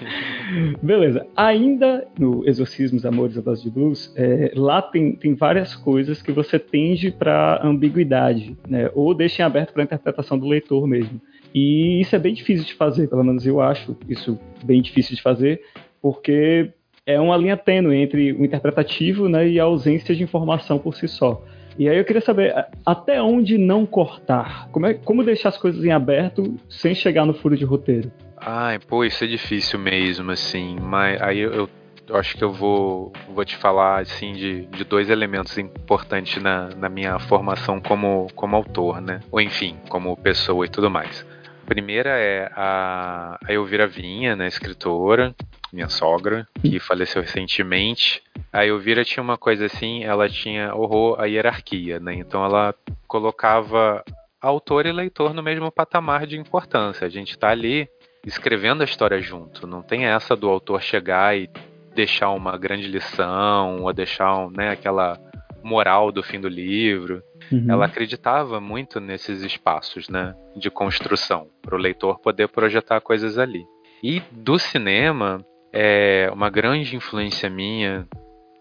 Beleza, 0.82 1.26
ainda 1.36 2.08
no 2.18 2.48
Exorcismos, 2.48 3.04
Amores 3.04 3.36
e 3.36 3.42
Dose 3.42 3.62
de 3.62 3.70
Blues, 3.70 4.10
é, 4.16 4.52
lá 4.54 4.80
tem, 4.80 5.14
tem 5.16 5.34
várias 5.34 5.76
coisas 5.76 6.22
que 6.22 6.32
você 6.32 6.58
tende 6.58 7.10
para 7.10 7.60
ambiguidade, 7.62 8.56
né? 8.66 8.90
Ou 8.94 9.12
deixa 9.12 9.42
em 9.42 9.44
aberto 9.44 9.74
para 9.74 9.82
interpretação 9.82 10.38
do 10.38 10.48
leitor 10.48 10.86
mesmo. 10.86 11.20
E 11.54 12.00
isso 12.00 12.14
é 12.14 12.18
bem 12.18 12.34
difícil 12.34 12.64
de 12.64 12.74
fazer, 12.74 13.08
pelo 13.08 13.24
menos 13.24 13.46
eu 13.46 13.60
acho 13.60 13.96
isso 14.08 14.38
bem 14.64 14.80
difícil 14.80 15.16
de 15.16 15.22
fazer, 15.22 15.60
porque 16.00 16.70
é 17.04 17.18
uma 17.20 17.36
linha 17.36 17.56
tênue 17.56 17.96
entre 17.96 18.32
o 18.32 18.44
interpretativo 18.44 19.28
né, 19.28 19.48
e 19.48 19.58
a 19.58 19.64
ausência 19.64 20.14
de 20.14 20.22
informação 20.22 20.78
por 20.78 20.94
si 20.94 21.08
só. 21.08 21.42
E 21.78 21.88
aí 21.88 21.96
eu 21.96 22.04
queria 22.04 22.20
saber 22.20 22.54
até 22.84 23.22
onde 23.22 23.56
não 23.56 23.86
cortar? 23.86 24.68
Como, 24.70 24.86
é, 24.86 24.94
como 24.94 25.24
deixar 25.24 25.48
as 25.48 25.56
coisas 25.56 25.84
em 25.84 25.90
aberto 25.90 26.56
sem 26.68 26.94
chegar 26.94 27.24
no 27.24 27.32
furo 27.32 27.56
de 27.56 27.64
roteiro? 27.64 28.12
Ai, 28.36 28.78
pô, 28.78 29.04
isso 29.04 29.24
é 29.24 29.26
difícil 29.26 29.78
mesmo, 29.78 30.30
assim. 30.30 30.76
Mas 30.80 31.20
aí 31.22 31.38
eu, 31.38 31.68
eu 32.08 32.16
acho 32.16 32.36
que 32.36 32.42
eu 32.42 32.52
vou, 32.52 33.12
vou 33.32 33.44
te 33.44 33.56
falar 33.56 34.00
assim 34.00 34.32
de, 34.32 34.66
de 34.66 34.84
dois 34.84 35.08
elementos 35.08 35.56
importantes 35.58 36.42
na, 36.42 36.68
na 36.76 36.88
minha 36.88 37.18
formação 37.18 37.80
como, 37.80 38.26
como 38.34 38.56
autor, 38.56 39.00
né? 39.00 39.20
Ou 39.30 39.40
enfim, 39.40 39.76
como 39.88 40.16
pessoa 40.16 40.66
e 40.66 40.68
tudo 40.68 40.90
mais. 40.90 41.24
Primeira 41.70 42.18
é 42.18 42.50
a, 42.56 43.38
a 43.46 43.52
Elvira 43.52 43.86
Vinha, 43.86 44.34
né, 44.34 44.48
escritora, 44.48 45.32
minha 45.72 45.88
sogra, 45.88 46.44
que 46.60 46.80
faleceu 46.80 47.22
recentemente. 47.22 48.24
A 48.52 48.66
Elvira 48.66 49.04
tinha 49.04 49.22
uma 49.22 49.38
coisa 49.38 49.66
assim, 49.66 50.02
ela 50.02 50.28
tinha 50.28 50.74
horror 50.74 51.20
à 51.20 51.26
hierarquia, 51.26 52.00
né? 52.00 52.12
Então 52.14 52.44
ela 52.44 52.74
colocava 53.06 54.02
autor 54.40 54.84
e 54.84 54.90
leitor 54.90 55.32
no 55.32 55.44
mesmo 55.44 55.70
patamar 55.70 56.26
de 56.26 56.36
importância. 56.36 57.06
A 57.06 57.08
gente 57.08 57.30
está 57.30 57.50
ali 57.50 57.88
escrevendo 58.26 58.80
a 58.80 58.84
história 58.84 59.20
junto. 59.20 59.64
Não 59.64 59.80
tem 59.80 60.06
essa 60.06 60.34
do 60.34 60.48
autor 60.48 60.82
chegar 60.82 61.38
e 61.38 61.48
deixar 61.94 62.30
uma 62.30 62.58
grande 62.58 62.88
lição 62.88 63.82
ou 63.82 63.92
deixar 63.92 64.50
né, 64.50 64.70
aquela 64.70 65.16
moral 65.62 66.12
do 66.12 66.22
fim 66.22 66.40
do 66.40 66.48
livro. 66.48 67.22
Uhum. 67.50 67.66
Ela 67.68 67.86
acreditava 67.86 68.60
muito 68.60 69.00
nesses 69.00 69.42
espaços 69.42 70.08
né, 70.08 70.34
de 70.56 70.70
construção, 70.70 71.48
para 71.62 71.74
o 71.74 71.78
leitor 71.78 72.18
poder 72.20 72.48
projetar 72.48 73.00
coisas 73.00 73.38
ali. 73.38 73.64
E 74.02 74.22
do 74.30 74.58
cinema, 74.58 75.44
é, 75.72 76.30
uma 76.32 76.48
grande 76.48 76.96
influência 76.96 77.50
minha 77.50 78.06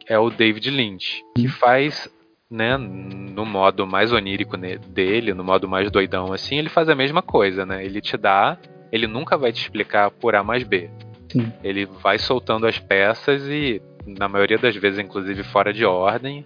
é 0.07 0.17
o 0.17 0.29
David 0.29 0.69
Lynch, 0.71 1.23
que 1.35 1.45
uhum. 1.45 1.51
faz, 1.51 2.09
né, 2.49 2.77
no 2.77 3.45
modo 3.45 3.85
mais 3.85 4.11
onírico 4.11 4.57
dele, 4.57 5.33
no 5.33 5.43
modo 5.43 5.67
mais 5.67 5.91
doidão 5.91 6.33
assim, 6.33 6.57
ele 6.57 6.69
faz 6.69 6.89
a 6.89 6.95
mesma 6.95 7.21
coisa, 7.21 7.65
né? 7.65 7.85
Ele 7.85 8.01
te 8.01 8.17
dá, 8.17 8.57
ele 8.91 9.05
nunca 9.05 9.37
vai 9.37 9.51
te 9.51 9.61
explicar 9.61 10.09
por 10.09 10.35
A 10.35 10.43
mais 10.43 10.63
B. 10.63 10.89
Sim. 11.31 11.53
Ele 11.63 11.85
vai 11.85 12.17
soltando 12.17 12.65
as 12.65 12.79
peças 12.79 13.43
e, 13.47 13.79
na 14.05 14.27
maioria 14.27 14.57
das 14.57 14.75
vezes, 14.75 14.97
inclusive 14.97 15.43
fora 15.43 15.71
de 15.71 15.85
ordem, 15.85 16.43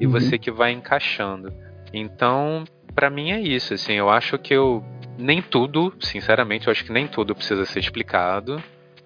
e 0.00 0.06
uhum. 0.06 0.12
você 0.12 0.38
que 0.38 0.50
vai 0.50 0.72
encaixando. 0.72 1.52
Então, 1.92 2.64
para 2.94 3.10
mim 3.10 3.30
é 3.30 3.40
isso, 3.40 3.74
assim, 3.74 3.94
eu 3.94 4.10
acho 4.10 4.38
que 4.38 4.54
eu 4.54 4.84
nem 5.18 5.40
tudo, 5.40 5.94
sinceramente, 6.00 6.66
eu 6.66 6.70
acho 6.70 6.84
que 6.84 6.92
nem 6.92 7.06
tudo 7.06 7.34
precisa 7.34 7.64
ser 7.64 7.80
explicado. 7.80 8.62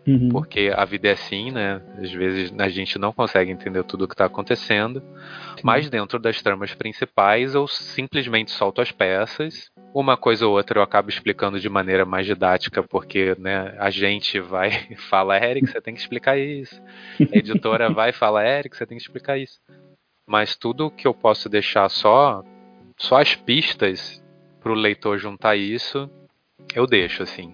Uhum. 0.06 0.30
Porque 0.30 0.72
a 0.74 0.84
vida 0.84 1.08
é 1.08 1.12
assim, 1.12 1.50
né? 1.50 1.80
Às 1.98 2.10
vezes 2.10 2.52
a 2.58 2.68
gente 2.68 2.98
não 2.98 3.12
consegue 3.12 3.50
entender 3.50 3.84
tudo 3.84 4.04
o 4.04 4.08
que 4.08 4.14
está 4.14 4.24
acontecendo. 4.24 5.00
Sim. 5.00 5.62
Mas 5.62 5.90
dentro 5.90 6.18
das 6.18 6.40
tramas 6.42 6.74
principais, 6.74 7.54
eu 7.54 7.66
simplesmente 7.68 8.50
solto 8.50 8.80
as 8.80 8.90
peças. 8.90 9.70
Uma 9.94 10.16
coisa 10.16 10.46
ou 10.46 10.56
outra 10.56 10.78
eu 10.78 10.82
acabo 10.82 11.10
explicando 11.10 11.60
de 11.60 11.68
maneira 11.68 12.04
mais 12.04 12.26
didática, 12.26 12.82
porque 12.82 13.36
né, 13.38 13.74
a 13.78 13.90
gente 13.90 14.40
vai 14.40 14.86
e 14.90 14.96
fala, 14.96 15.36
Eric, 15.36 15.66
você 15.66 15.80
tem 15.80 15.94
que 15.94 16.00
explicar 16.00 16.38
isso. 16.38 16.80
A 17.32 17.36
editora 17.36 17.90
vai 17.92 18.10
e 18.10 18.14
fala, 18.14 18.46
Eric, 18.46 18.76
você 18.76 18.86
tem 18.86 18.96
que 18.96 19.04
explicar 19.04 19.38
isso. 19.38 19.60
Mas 20.30 20.54
tudo 20.54 20.92
que 20.92 21.08
eu 21.08 21.12
posso 21.12 21.48
deixar 21.48 21.88
só, 21.88 22.44
só 22.96 23.20
as 23.20 23.34
pistas 23.34 24.22
para 24.60 24.70
o 24.70 24.76
leitor 24.76 25.18
juntar 25.18 25.56
isso, 25.56 26.08
eu 26.72 26.86
deixo, 26.86 27.24
assim. 27.24 27.52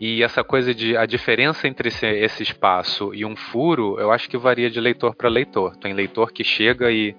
E 0.00 0.24
essa 0.24 0.42
coisa 0.42 0.74
de 0.74 0.96
a 0.96 1.06
diferença 1.06 1.68
entre 1.68 1.86
esse, 1.86 2.04
esse 2.04 2.42
espaço 2.42 3.14
e 3.14 3.24
um 3.24 3.36
furo, 3.36 3.96
eu 4.00 4.10
acho 4.10 4.28
que 4.28 4.36
varia 4.36 4.68
de 4.68 4.80
leitor 4.80 5.14
para 5.14 5.28
leitor. 5.28 5.76
Tem 5.76 5.94
leitor 5.94 6.32
que 6.32 6.42
chega 6.42 6.90
e 6.90 7.14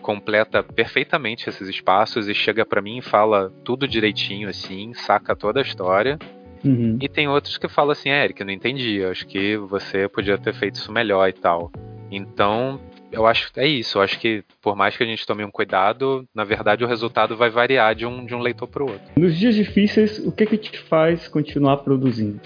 completa 0.00 0.62
perfeitamente 0.62 1.50
esses 1.50 1.68
espaços 1.68 2.26
e 2.26 2.32
chega 2.34 2.64
para 2.64 2.80
mim 2.80 2.96
e 2.96 3.02
fala 3.02 3.52
tudo 3.62 3.86
direitinho 3.86 4.48
assim, 4.48 4.94
saca 4.94 5.36
toda 5.36 5.60
a 5.60 5.62
história. 5.62 6.18
Uhum. 6.64 6.96
E 6.98 7.10
tem 7.10 7.28
outros 7.28 7.58
que 7.58 7.68
falam 7.68 7.90
assim, 7.90 8.08
Eric, 8.08 8.40
eu 8.40 8.46
não 8.46 8.54
entendi, 8.54 9.04
acho 9.04 9.26
que 9.26 9.58
você 9.58 10.08
podia 10.08 10.38
ter 10.38 10.54
feito 10.54 10.76
isso 10.76 10.90
melhor 10.90 11.28
e 11.28 11.34
tal. 11.34 11.70
Então, 12.10 12.80
eu 13.12 13.26
acho 13.26 13.52
que 13.52 13.60
é 13.60 13.66
isso. 13.66 13.98
Eu 13.98 14.02
acho 14.02 14.18
que 14.18 14.44
por 14.60 14.76
mais 14.76 14.96
que 14.96 15.02
a 15.02 15.06
gente 15.06 15.26
tome 15.26 15.44
um 15.44 15.50
cuidado, 15.50 16.26
na 16.34 16.44
verdade 16.44 16.84
o 16.84 16.88
resultado 16.88 17.36
vai 17.36 17.50
variar 17.50 17.94
de 17.94 18.06
um, 18.06 18.24
de 18.24 18.34
um 18.34 18.40
leitor 18.40 18.68
para 18.68 18.82
o 18.82 18.90
outro. 18.90 19.06
Nos 19.16 19.36
dias 19.36 19.54
difíceis, 19.54 20.18
o 20.18 20.32
que 20.32 20.46
que 20.46 20.58
te 20.58 20.78
faz 20.78 21.28
continuar 21.28 21.78
produzindo? 21.78 22.40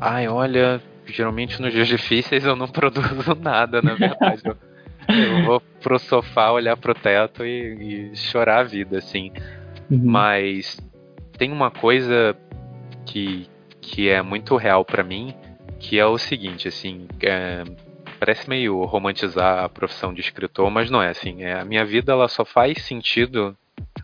Ai, 0.00 0.28
olha, 0.28 0.80
geralmente 1.06 1.60
nos 1.60 1.72
dias 1.72 1.88
difíceis 1.88 2.44
eu 2.44 2.56
não 2.56 2.68
produzo 2.68 3.34
nada, 3.40 3.80
na 3.82 3.94
verdade. 3.94 4.42
eu, 4.44 4.56
eu 5.08 5.44
vou 5.44 5.60
pro 5.80 5.98
sofá, 5.98 6.50
olhar 6.52 6.76
pro 6.76 6.94
teto 6.94 7.44
e, 7.44 8.10
e 8.12 8.16
chorar 8.16 8.60
a 8.60 8.64
vida, 8.64 8.98
assim. 8.98 9.32
Uhum. 9.90 10.00
Mas 10.04 10.78
tem 11.36 11.50
uma 11.50 11.70
coisa 11.70 12.36
que, 13.04 13.46
que 13.80 14.08
é 14.08 14.22
muito 14.22 14.56
real 14.56 14.84
para 14.84 15.02
mim, 15.02 15.34
que 15.78 15.98
é 15.98 16.06
o 16.06 16.16
seguinte, 16.16 16.68
assim, 16.68 17.06
é, 17.20 17.64
parece 18.24 18.48
meio 18.48 18.84
romantizar 18.84 19.64
a 19.64 19.68
profissão 19.68 20.14
de 20.14 20.20
escritor, 20.20 20.70
mas 20.70 20.88
não 20.88 21.02
é 21.02 21.08
assim. 21.08 21.42
É, 21.42 21.58
a 21.58 21.64
minha 21.64 21.84
vida 21.84 22.12
ela 22.12 22.28
só 22.28 22.44
faz 22.44 22.80
sentido 22.84 23.56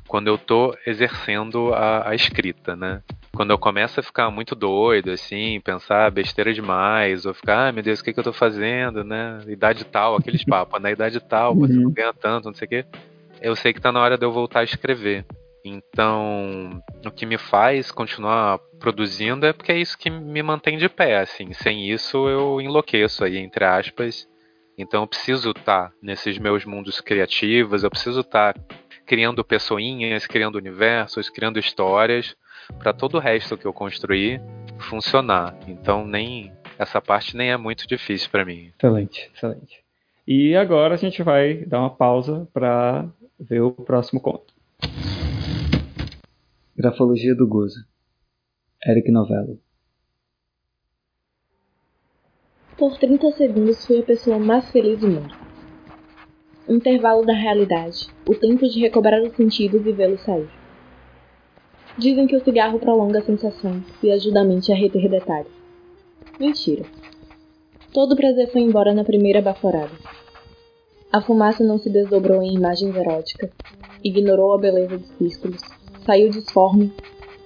quando 0.09 0.27
eu 0.27 0.37
tô 0.37 0.77
exercendo 0.85 1.73
a, 1.73 2.09
a 2.09 2.17
escrita, 2.17 2.75
né? 2.75 3.01
Quando 3.33 3.53
eu 3.53 3.59
começo 3.59 4.01
a 4.01 4.03
ficar 4.03 4.29
muito 4.29 4.57
doido, 4.57 5.13
assim, 5.13 5.61
pensar 5.61 6.11
besteira 6.11 6.53
demais, 6.53 7.27
ou 7.27 7.33
ficar, 7.33 7.69
ah, 7.69 7.73
meu 7.73 7.81
Deus, 7.81 8.01
o 8.01 8.05
que, 8.05 8.13
que 8.13 8.19
eu 8.19 8.25
tô 8.25 8.33
fazendo, 8.33 9.05
né? 9.05 9.39
Idade 9.47 9.85
tal, 9.85 10.17
aqueles 10.17 10.43
papos, 10.43 10.83
na 10.83 10.91
idade 10.91 11.21
tal, 11.21 11.55
você 11.55 11.75
uhum. 11.75 11.83
não 11.83 11.93
ganha 11.93 12.13
tanto, 12.13 12.47
não 12.47 12.55
sei 12.55 12.67
o 12.67 12.69
quê. 12.69 12.85
Eu 13.41 13.55
sei 13.55 13.73
que 13.73 13.81
tá 13.81 13.93
na 13.93 14.01
hora 14.01 14.19
de 14.19 14.27
eu 14.27 14.33
voltar 14.33 14.61
a 14.61 14.65
escrever. 14.65 15.25
Então, 15.65 16.83
o 17.05 17.11
que 17.11 17.27
me 17.27 17.37
faz 17.37 17.91
continuar 17.91 18.59
produzindo 18.79 19.47
é 19.47 19.53
porque 19.53 19.73
é 19.73 19.79
isso 19.79 19.99
que 19.99 20.11
me 20.11 20.43
mantém 20.43 20.79
de 20.79 20.89
pé, 20.89 21.19
assim. 21.19 21.53
Sem 21.53 21.91
isso 21.91 22.29
eu 22.29 22.61
enlouqueço 22.61 23.25
aí, 23.25 23.37
entre 23.37 23.65
aspas. 23.65 24.29
Então 24.79 25.03
eu 25.03 25.07
preciso 25.09 25.51
estar 25.51 25.89
tá 25.89 25.93
nesses 26.01 26.39
meus 26.39 26.65
mundos 26.65 27.01
criativos, 27.01 27.83
eu 27.83 27.91
preciso 27.91 28.21
estar 28.21 28.55
tá 28.55 28.61
criando 29.05 29.45
pessoinhas, 29.45 30.27
criando 30.27 30.57
universos, 30.57 31.29
criando 31.29 31.59
histórias 31.59 32.37
para 32.79 32.93
todo 32.93 33.17
o 33.17 33.21
resto 33.21 33.57
que 33.57 33.67
eu 33.67 33.73
construí 33.73 34.41
funcionar. 34.79 35.59
Então 35.67 36.07
nem 36.07 36.53
essa 36.79 37.01
parte 37.01 37.37
nem 37.37 37.51
é 37.51 37.57
muito 37.57 37.89
difícil 37.89 38.31
para 38.31 38.45
mim. 38.45 38.71
Excelente, 38.77 39.29
excelente. 39.35 39.83
E 40.27 40.55
agora 40.55 40.95
a 40.95 40.99
gente 40.99 41.23
vai 41.23 41.57
dar 41.65 41.81
uma 41.81 41.91
pausa 41.91 42.47
para 42.53 43.07
ver 43.41 43.63
o 43.63 43.73
próximo 43.73 44.21
conto. 44.21 44.55
Grafologia 46.81 47.35
do 47.35 47.45
Gozo. 47.45 47.85
Eric 48.87 49.11
Novello. 49.11 49.59
Por 52.77 52.97
30 52.97 53.33
segundos 53.33 53.85
fui 53.85 53.99
a 53.99 54.05
pessoa 54.05 54.39
mais 54.39 54.71
feliz 54.71 55.01
do 55.01 55.09
mundo. 55.09 55.35
O 56.69 56.73
intervalo 56.73 57.27
da 57.27 57.33
realidade, 57.33 58.07
o 58.29 58.33
tempo 58.33 58.69
de 58.69 58.79
recobrar 58.79 59.21
os 59.21 59.35
sentidos 59.35 59.85
e 59.85 59.91
vê-lo 59.91 60.17
sair. 60.19 60.49
Dizem 61.99 62.29
que 62.29 62.37
o 62.37 62.45
cigarro 62.45 62.79
prolonga 62.79 63.19
a 63.19 63.25
sensação 63.25 63.83
e 64.01 64.13
ajuda 64.13 64.43
a 64.43 64.45
mente 64.45 64.71
a 64.71 64.77
reter 64.77 65.11
detalhes. 65.11 65.51
Mentira. 66.39 66.85
Todo 67.93 68.13
o 68.13 68.17
prazer 68.17 68.53
foi 68.53 68.61
embora 68.61 68.95
na 68.95 69.03
primeira 69.03 69.43
baforada. 69.43 69.99
A 71.13 71.21
fumaça 71.21 71.65
não 71.65 71.77
se 71.77 71.91
desdobrou 71.91 72.41
em 72.41 72.55
imagens 72.55 72.95
eróticas, 72.95 73.51
ignorou 74.05 74.53
a 74.53 74.59
beleza 74.59 74.97
dos 74.97 75.09
círculos, 75.09 75.78
saiu 76.09 76.31
disforme 76.31 76.91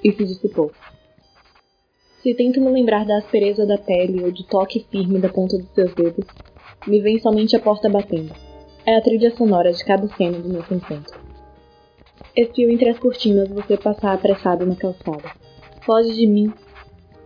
e 0.05 0.13
se 0.13 0.25
dissipou. 0.25 0.71
Se 2.23 2.33
tento 2.33 2.61
me 2.61 2.71
lembrar 2.71 3.05
da 3.05 3.19
aspereza 3.19 3.67
da 3.67 3.77
pele 3.77 4.23
ou 4.23 4.31
do 4.31 4.45
toque 4.45 4.87
firme 4.89 5.19
da 5.19 5.29
ponta 5.29 5.59
dos 5.59 5.69
seus 5.75 5.93
dedos, 5.95 6.25
me 6.87 7.01
vem 7.01 7.19
somente 7.19 7.57
a 7.57 7.59
porta 7.59 7.91
batendo. 7.91 8.33
É 8.87 8.95
a 8.95 9.01
trilha 9.01 9.35
sonora 9.37 9.73
de 9.73 9.85
cada 9.85 10.07
cena 10.07 10.39
do 10.39 10.49
meu 10.49 10.61
encontro. 10.61 11.21
Espio 12.37 12.71
entre 12.71 12.89
as 12.89 13.01
cortinas 13.01 13.49
você 13.49 13.77
passar 13.77 14.15
apressado 14.15 14.65
na 14.65 14.77
calçada. 14.77 15.33
Foge 15.85 16.15
de 16.15 16.27
mim 16.29 16.53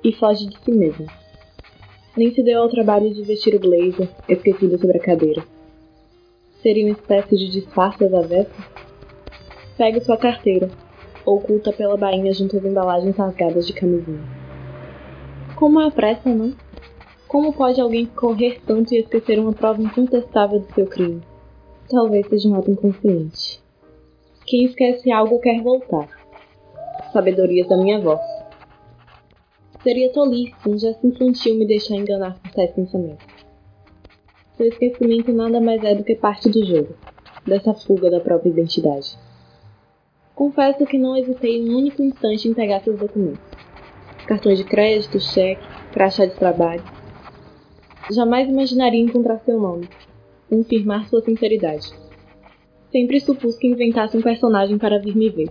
e 0.03 0.13
foge 0.15 0.47
de 0.47 0.57
si 0.65 0.73
mesmo. 0.73 1.07
Nem 2.17 2.33
se 2.33 2.43
deu 2.43 2.63
ao 2.63 2.71
trabalho 2.71 3.13
de 3.13 3.23
vestir 3.23 3.55
o 3.55 3.61
blazer, 3.61 4.09
esquecido 4.27 4.79
sobre 4.79 4.97
a 4.97 5.03
cadeira. 5.03 5.45
Seria 6.63 6.87
uma 6.87 6.97
espécie 6.99 7.37
de 7.37 7.51
disfarce 7.51 8.03
às 8.07 8.15
avessas? 8.15 8.65
Pegue 9.77 10.01
sua 10.01 10.17
carteira, 10.17 10.71
oculta 11.27 11.73
pela 11.73 11.97
bainha 11.97 12.33
junto 12.33 12.57
às 12.57 12.65
embalagens 12.65 13.17
rasgadas 13.17 13.67
de 13.67 13.73
camisinha. 13.73 14.23
Como 15.57 15.81
é 15.81 15.89
a 15.89 15.91
pressa, 15.91 16.33
não? 16.33 16.55
Como 17.27 17.53
pode 17.53 17.81
alguém 17.81 18.07
correr 18.07 18.61
tanto 18.65 18.95
e 18.95 18.99
esquecer 18.99 19.39
uma 19.39 19.53
prova 19.53 19.83
incontestável 19.83 20.61
do 20.61 20.73
seu 20.73 20.87
crime? 20.87 21.21
Talvez 21.91 22.27
seja 22.29 22.49
um 22.49 22.55
ato 22.55 22.71
inconsciente. 22.71 23.61
Quem 24.47 24.65
esquece 24.65 25.11
algo 25.11 25.41
quer 25.41 25.61
voltar. 25.61 26.09
Sabedorias 27.13 27.69
da 27.69 27.77
minha 27.77 28.01
voz. 28.01 28.21
Seria 29.83 30.13
tolice, 30.13 30.55
um 30.67 30.79
gesto 30.79 31.07
infantil 31.07 31.57
me 31.57 31.67
deixar 31.67 31.97
enganar 31.97 32.39
por 32.39 32.53
tais 32.53 32.71
pensamentos. 32.73 33.27
Seu 34.57 34.69
esquecimento 34.69 35.33
nada 35.33 35.61
mais 35.61 35.83
é 35.85 35.95
do 35.95 36.05
que 36.05 36.15
parte 36.15 36.49
do 36.49 36.65
jogo, 36.65 36.95
dessa 37.47 37.75
fuga 37.75 38.11
da 38.11 38.21
própria 38.21 38.51
identidade. 38.51 39.26
Confesso 40.37 40.85
que 40.85 40.99
não 40.99 41.17
hesitei 41.17 41.63
um 41.63 41.79
único 41.79 42.03
instante 42.03 42.47
em 42.47 42.53
pegar 42.53 42.81
seus 42.81 42.99
documentos. 42.99 43.41
Cartões 44.27 44.59
de 44.59 44.65
crédito, 44.65 45.19
cheque, 45.19 45.63
crachá 45.95 46.27
de 46.27 46.35
trabalho. 46.35 46.85
Jamais 48.11 48.47
imaginaria 48.47 49.01
encontrar 49.01 49.39
seu 49.39 49.59
nome, 49.59 49.89
confirmar 50.51 51.09
sua 51.09 51.23
sinceridade. 51.23 51.91
Sempre 52.93 53.19
supus 53.19 53.57
que 53.57 53.67
inventasse 53.67 54.15
um 54.15 54.21
personagem 54.21 54.77
para 54.77 54.99
vir 54.99 55.17
me 55.17 55.31
ver. 55.31 55.49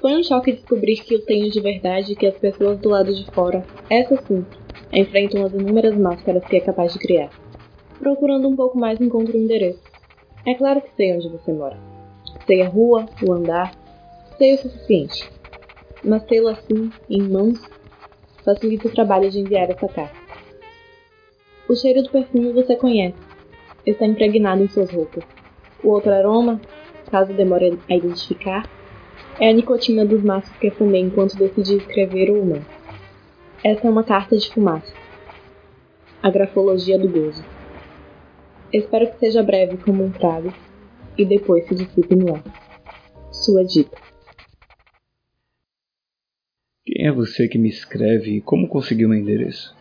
Foi 0.00 0.16
um 0.16 0.22
choque 0.22 0.52
descobrir 0.52 1.02
que 1.02 1.16
o 1.16 1.22
tenho 1.22 1.50
de 1.50 1.60
verdade 1.60 2.12
e 2.12 2.16
que 2.16 2.28
as 2.28 2.38
pessoas 2.38 2.78
do 2.78 2.90
lado 2.90 3.12
de 3.12 3.28
fora, 3.32 3.66
essas 3.90 4.20
sim, 4.20 4.46
enfrentam 4.92 5.44
as 5.44 5.52
inúmeras 5.52 5.98
máscaras 5.98 6.44
que 6.44 6.56
é 6.56 6.60
capaz 6.60 6.92
de 6.92 7.00
criar. 7.00 7.30
Procurando 7.98 8.48
um 8.48 8.54
pouco 8.54 8.78
mais 8.78 9.00
encontro 9.00 9.36
o 9.36 9.40
endereço. 9.40 9.82
É 10.46 10.54
claro 10.54 10.80
que 10.80 10.94
sei 10.94 11.12
onde 11.12 11.28
você 11.28 11.52
mora. 11.52 11.76
Sei 12.46 12.62
a 12.62 12.68
rua, 12.68 13.06
o 13.26 13.32
andar, 13.32 13.79
sei 14.40 14.54
o 14.54 14.58
suficiente. 14.58 15.30
Mas 16.02 16.24
tê-lo 16.24 16.48
assim, 16.48 16.90
em 17.10 17.22
mãos, 17.28 17.60
facilita 18.42 18.88
o 18.88 18.90
trabalho 18.90 19.30
de 19.30 19.38
enviar 19.38 19.68
essa 19.68 19.86
carta. 19.86 20.16
O 21.68 21.76
cheiro 21.76 22.02
do 22.02 22.08
perfume 22.08 22.50
você 22.54 22.74
conhece. 22.74 23.18
Está 23.84 24.06
impregnado 24.06 24.62
em 24.62 24.68
suas 24.68 24.90
roupas. 24.90 25.24
O 25.84 25.88
outro 25.88 26.10
aroma, 26.10 26.58
caso 27.10 27.34
demore 27.34 27.78
a 27.88 27.94
identificar, 27.94 28.66
é 29.38 29.50
a 29.50 29.52
nicotina 29.52 30.06
dos 30.06 30.22
maços 30.22 30.56
que 30.56 30.70
fumei 30.70 31.02
enquanto 31.02 31.36
decidi 31.36 31.76
escrever 31.76 32.30
o 32.30 32.42
não. 32.42 32.64
Essa 33.62 33.88
é 33.88 33.90
uma 33.90 34.04
carta 34.04 34.38
de 34.38 34.50
fumaça. 34.50 34.94
A 36.22 36.30
grafologia 36.30 36.98
do 36.98 37.08
gozo. 37.08 37.44
Espero 38.72 39.06
que 39.06 39.18
seja 39.18 39.42
breve 39.42 39.76
como 39.76 40.02
um 40.02 40.10
trago 40.10 40.50
e 41.18 41.26
depois 41.26 41.68
se 41.68 41.74
dissipe 41.74 42.16
no 42.16 42.34
ar. 42.34 42.42
Sua 43.30 43.64
dita. 43.64 44.09
Quem 46.84 47.06
é 47.06 47.12
você 47.12 47.46
que 47.46 47.58
me 47.58 47.68
escreve 47.68 48.36
e 48.36 48.40
como 48.40 48.66
conseguiu 48.66 49.10
meu 49.10 49.18
endereço? 49.18 49.76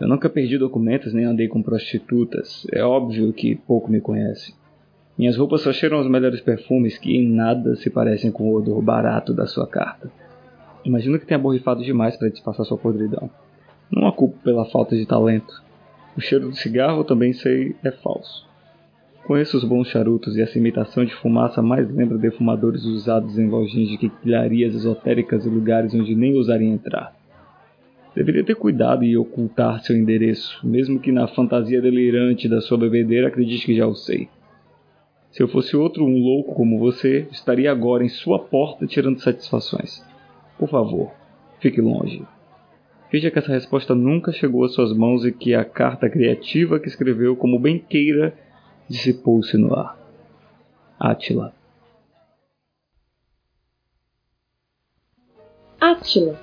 Eu 0.00 0.06
nunca 0.06 0.30
perdi 0.30 0.56
documentos 0.56 1.12
nem 1.12 1.24
andei 1.24 1.48
com 1.48 1.60
prostitutas. 1.60 2.64
É 2.72 2.84
óbvio 2.84 3.32
que 3.32 3.56
pouco 3.56 3.90
me 3.90 4.00
conhece. 4.00 4.54
Minhas 5.18 5.36
roupas 5.36 5.62
só 5.62 5.72
cheiram 5.72 5.98
os 5.98 6.08
melhores 6.08 6.40
perfumes 6.40 6.96
que 6.96 7.16
em 7.16 7.28
nada 7.28 7.74
se 7.74 7.90
parecem 7.90 8.30
com 8.30 8.44
o 8.44 8.54
odor 8.54 8.80
barato 8.80 9.34
da 9.34 9.46
sua 9.46 9.66
carta. 9.66 10.08
Imagino 10.84 11.18
que 11.18 11.26
tenha 11.26 11.40
borrifado 11.40 11.82
demais 11.82 12.16
para 12.16 12.28
disfarçar 12.28 12.64
sua 12.64 12.78
podridão. 12.78 13.28
Não 13.90 14.06
a 14.06 14.12
culpo 14.12 14.38
pela 14.44 14.64
falta 14.64 14.94
de 14.94 15.06
talento. 15.06 15.60
O 16.16 16.20
cheiro 16.20 16.48
do 16.48 16.54
cigarro 16.54 17.02
também 17.02 17.32
sei 17.32 17.74
é 17.82 17.90
falso. 17.90 18.46
Conheço 19.26 19.56
os 19.56 19.64
bons 19.64 19.88
charutos 19.88 20.36
e 20.36 20.40
essa 20.40 20.56
imitação 20.56 21.04
de 21.04 21.12
fumaça 21.12 21.60
mais 21.60 21.92
lembra 21.92 22.16
defumadores 22.16 22.84
usados 22.84 23.36
em 23.36 23.48
lojinhas 23.48 23.88
de 23.88 23.98
quinquilharias 23.98 24.72
esotéricas 24.72 25.44
e 25.44 25.48
lugares 25.48 25.92
onde 25.92 26.14
nem 26.14 26.36
ousaria 26.36 26.68
entrar. 26.68 27.12
Deveria 28.14 28.44
ter 28.44 28.54
cuidado 28.54 29.02
e 29.02 29.18
ocultar 29.18 29.82
seu 29.82 29.96
endereço, 29.96 30.64
mesmo 30.64 31.00
que 31.00 31.10
na 31.10 31.26
fantasia 31.26 31.82
delirante 31.82 32.48
da 32.48 32.60
sua 32.60 32.78
bebedeira 32.78 33.26
acredite 33.26 33.66
que 33.66 33.74
já 33.74 33.84
o 33.84 33.96
sei. 33.96 34.28
Se 35.32 35.42
eu 35.42 35.48
fosse 35.48 35.76
outro 35.76 36.04
um 36.04 36.22
louco 36.22 36.54
como 36.54 36.78
você, 36.78 37.26
estaria 37.32 37.70
agora 37.72 38.04
em 38.04 38.08
sua 38.08 38.38
porta 38.38 38.86
tirando 38.86 39.18
satisfações. 39.18 40.06
Por 40.56 40.68
favor, 40.68 41.10
fique 41.58 41.80
longe. 41.80 42.22
Veja 43.10 43.28
que 43.28 43.40
essa 43.40 43.52
resposta 43.52 43.92
nunca 43.92 44.30
chegou 44.30 44.64
às 44.64 44.72
suas 44.72 44.96
mãos 44.96 45.24
e 45.24 45.32
que 45.32 45.52
a 45.52 45.64
carta 45.64 46.08
criativa 46.08 46.78
que 46.78 46.86
escreveu 46.86 47.34
como 47.34 47.58
bem 47.58 47.76
queira 47.76 48.45
dissipou-se 48.88 49.56
no 49.56 49.74
ar. 49.74 49.98
Átila. 50.98 51.52
Átila. 55.80 56.40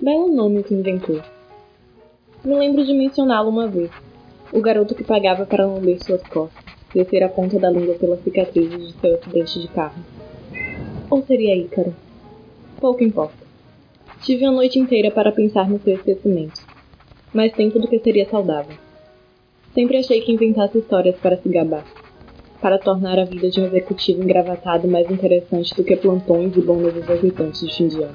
Belo 0.00 0.28
nome 0.28 0.62
que 0.62 0.74
inventou. 0.74 1.20
Me 2.44 2.58
lembro 2.58 2.84
de 2.84 2.92
mencioná-lo 2.92 3.50
uma 3.50 3.66
vez. 3.66 3.90
O 4.52 4.60
garoto 4.60 4.94
que 4.94 5.02
pagava 5.02 5.44
para 5.44 5.66
lamber 5.66 6.02
suas 6.02 6.22
costas, 6.28 6.64
descer 6.94 7.22
a 7.22 7.28
ponta 7.28 7.58
da 7.58 7.70
língua 7.70 7.94
pelas 7.94 8.22
cicatrizes 8.22 8.86
de 8.86 9.00
seu 9.00 9.14
acidente 9.16 9.60
de 9.60 9.68
carro. 9.68 10.04
Ou 11.10 11.22
seria 11.22 11.56
Ícaro? 11.56 11.94
Pouco 12.80 13.02
importa. 13.02 13.44
Tive 14.22 14.44
a 14.44 14.52
noite 14.52 14.78
inteira 14.78 15.10
para 15.10 15.32
pensar 15.32 15.68
no 15.68 15.80
seu 15.80 15.94
esquecimento. 15.94 16.60
Mais 17.32 17.52
tempo 17.52 17.78
do 17.78 17.88
que 17.88 17.98
seria 17.98 18.28
saudável. 18.28 18.83
Sempre 19.74 19.98
achei 19.98 20.20
que 20.20 20.30
inventasse 20.30 20.78
histórias 20.78 21.16
para 21.16 21.36
se 21.36 21.48
gabar. 21.48 21.84
Para 22.60 22.78
tornar 22.78 23.18
a 23.18 23.24
vida 23.24 23.50
de 23.50 23.60
um 23.60 23.66
executivo 23.66 24.22
engravatado 24.22 24.86
mais 24.86 25.10
interessante 25.10 25.74
do 25.74 25.82
que 25.82 25.96
plantões 25.96 26.56
e 26.56 26.60
bônus 26.60 26.96
exorbitantes 26.96 27.76
de 27.76 28.02
ano. 28.02 28.14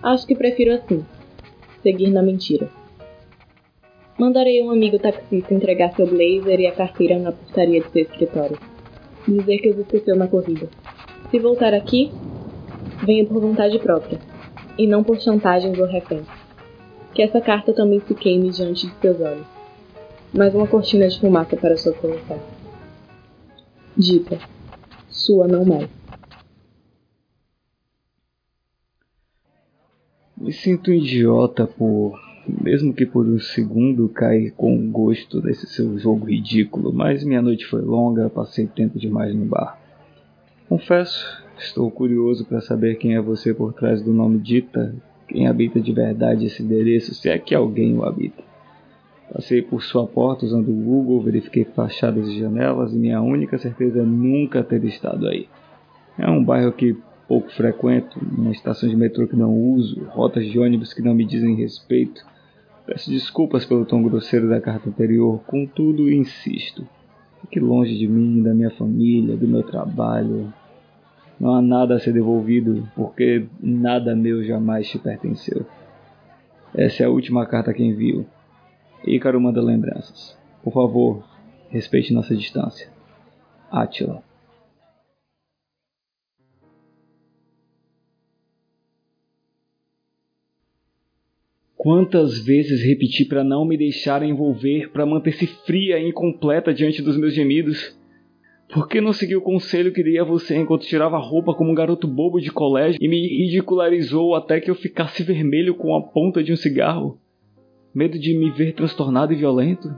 Acho 0.00 0.24
que 0.24 0.36
prefiro 0.36 0.72
assim. 0.72 1.04
Seguir 1.82 2.10
na 2.10 2.22
mentira. 2.22 2.70
Mandarei 4.16 4.62
um 4.62 4.70
amigo 4.70 5.00
taxista 5.00 5.52
entregar 5.52 5.92
seu 5.94 6.06
blazer 6.06 6.60
e 6.60 6.66
a 6.68 6.72
carteira 6.72 7.18
na 7.18 7.32
portaria 7.32 7.80
de 7.80 7.90
seu 7.90 8.02
escritório. 8.02 8.58
Dizer 9.26 9.58
que 9.58 9.70
os 9.70 9.78
esqueceu 9.78 10.14
na 10.14 10.28
corrida. 10.28 10.68
Se 11.30 11.40
voltar 11.40 11.74
aqui, 11.74 12.12
venha 13.04 13.24
por 13.24 13.40
vontade 13.40 13.80
própria 13.80 14.20
e 14.78 14.86
não 14.86 15.02
por 15.02 15.18
chantagens 15.18 15.76
ou 15.76 15.86
reféns. 15.86 16.28
Que 17.12 17.22
essa 17.22 17.40
carta 17.40 17.72
também 17.72 18.00
se 18.00 18.14
queime 18.14 18.50
diante 18.50 18.86
de 18.86 18.94
seus 19.00 19.20
olhos. 19.20 19.53
Mais 20.36 20.54
uma 20.54 20.66
cortina 20.66 21.06
de 21.08 21.20
fumaça 21.20 21.56
para 21.56 21.76
sua 21.76 21.92
coleção. 21.92 22.40
Dita. 23.96 24.38
Sua 25.08 25.46
não 25.46 25.64
mais. 25.64 25.88
Me 30.36 30.52
sinto 30.52 30.92
idiota 30.92 31.66
por, 31.66 32.18
mesmo 32.46 32.92
que 32.92 33.06
por 33.06 33.26
um 33.26 33.38
segundo, 33.38 34.08
cair 34.08 34.50
com 34.50 34.90
gosto 34.90 35.40
desse 35.40 35.66
seu 35.66 35.96
jogo 35.98 36.26
ridículo, 36.26 36.92
mas 36.92 37.24
minha 37.24 37.40
noite 37.40 37.64
foi 37.64 37.80
longa, 37.80 38.28
passei 38.28 38.66
tempo 38.66 38.98
demais 38.98 39.34
no 39.34 39.44
bar. 39.46 39.80
Confesso, 40.68 41.44
Estou 41.56 41.90
curioso 41.90 42.44
para 42.44 42.60
saber 42.60 42.96
quem 42.96 43.14
é 43.14 43.20
você 43.20 43.54
por 43.54 43.72
trás 43.72 44.02
do 44.02 44.12
nome 44.12 44.38
Dita, 44.38 44.94
quem 45.28 45.46
habita 45.46 45.80
de 45.80 45.92
verdade 45.92 46.46
esse 46.46 46.62
endereço, 46.62 47.14
se 47.14 47.28
é 47.28 47.38
que 47.38 47.54
alguém 47.54 47.96
o 47.96 48.04
habita. 48.04 48.42
Passei 49.32 49.62
por 49.62 49.82
sua 49.82 50.06
porta 50.06 50.44
usando 50.44 50.68
o 50.68 50.84
Google, 50.84 51.22
verifiquei 51.22 51.64
fachadas 51.64 52.28
e 52.28 52.38
janelas 52.38 52.92
e 52.92 52.96
minha 52.96 53.20
única 53.20 53.58
certeza 53.58 54.00
é 54.00 54.04
nunca 54.04 54.62
ter 54.62 54.84
estado 54.84 55.26
aí. 55.26 55.48
É 56.18 56.28
um 56.30 56.44
bairro 56.44 56.72
que 56.72 56.96
pouco 57.26 57.50
frequento, 57.50 58.18
uma 58.20 58.52
estação 58.52 58.88
de 58.88 58.96
metrô 58.96 59.26
que 59.26 59.36
não 59.36 59.52
uso, 59.52 60.04
rotas 60.10 60.46
de 60.46 60.58
ônibus 60.58 60.92
que 60.92 61.02
não 61.02 61.14
me 61.14 61.24
dizem 61.24 61.56
respeito. 61.56 62.24
Peço 62.86 63.10
desculpas 63.10 63.64
pelo 63.64 63.86
tom 63.86 64.02
grosseiro 64.02 64.48
da 64.48 64.60
carta 64.60 64.88
anterior, 64.88 65.42
contudo 65.46 66.10
insisto. 66.10 66.86
Fique 67.40 67.58
longe 67.58 67.96
de 67.96 68.06
mim, 68.06 68.42
da 68.42 68.54
minha 68.54 68.70
família, 68.70 69.36
do 69.36 69.48
meu 69.48 69.62
trabalho, 69.62 70.52
não 71.38 71.54
há 71.54 71.60
nada 71.60 71.96
a 71.96 71.98
ser 71.98 72.12
devolvido, 72.12 72.88
porque 72.94 73.46
nada 73.60 74.14
meu 74.14 74.44
jamais 74.44 74.88
te 74.88 74.98
pertenceu. 74.98 75.66
Essa 76.74 77.02
é 77.02 77.06
a 77.06 77.10
última 77.10 77.44
carta 77.46 77.72
que 77.72 77.82
envio. 77.82 78.26
Ícaro 79.06 79.40
manda 79.40 79.60
lembranças. 79.60 80.36
Por 80.62 80.72
favor, 80.72 81.24
respeite 81.68 82.12
nossa 82.12 82.34
distância. 82.34 82.88
Átila. 83.70 84.22
Quantas 91.76 92.38
vezes 92.38 92.82
repeti 92.82 93.26
para 93.26 93.44
não 93.44 93.66
me 93.66 93.76
deixar 93.76 94.22
envolver, 94.22 94.90
para 94.90 95.04
manter-se 95.04 95.46
fria 95.66 95.98
e 95.98 96.08
incompleta 96.08 96.72
diante 96.72 97.02
dos 97.02 97.18
meus 97.18 97.34
gemidos? 97.34 97.94
Por 98.72 98.88
que 98.88 99.02
não 99.02 99.12
seguiu 99.12 99.40
o 99.40 99.42
conselho 99.42 99.92
que 99.92 100.02
dei 100.02 100.18
a 100.18 100.24
você 100.24 100.56
enquanto 100.56 100.86
tirava 100.86 101.18
roupa 101.18 101.52
como 101.52 101.70
um 101.70 101.74
garoto 101.74 102.08
bobo 102.08 102.40
de 102.40 102.50
colégio 102.50 102.98
e 102.98 103.06
me 103.06 103.20
ridicularizou 103.28 104.34
até 104.34 104.60
que 104.60 104.70
eu 104.70 104.74
ficasse 104.74 105.22
vermelho 105.22 105.74
com 105.74 105.94
a 105.94 106.00
ponta 106.00 106.42
de 106.42 106.54
um 106.54 106.56
cigarro? 106.56 107.20
Medo 107.94 108.18
de 108.18 108.36
me 108.36 108.50
ver 108.50 108.74
transtornado 108.74 109.32
e 109.32 109.36
violento? 109.36 109.88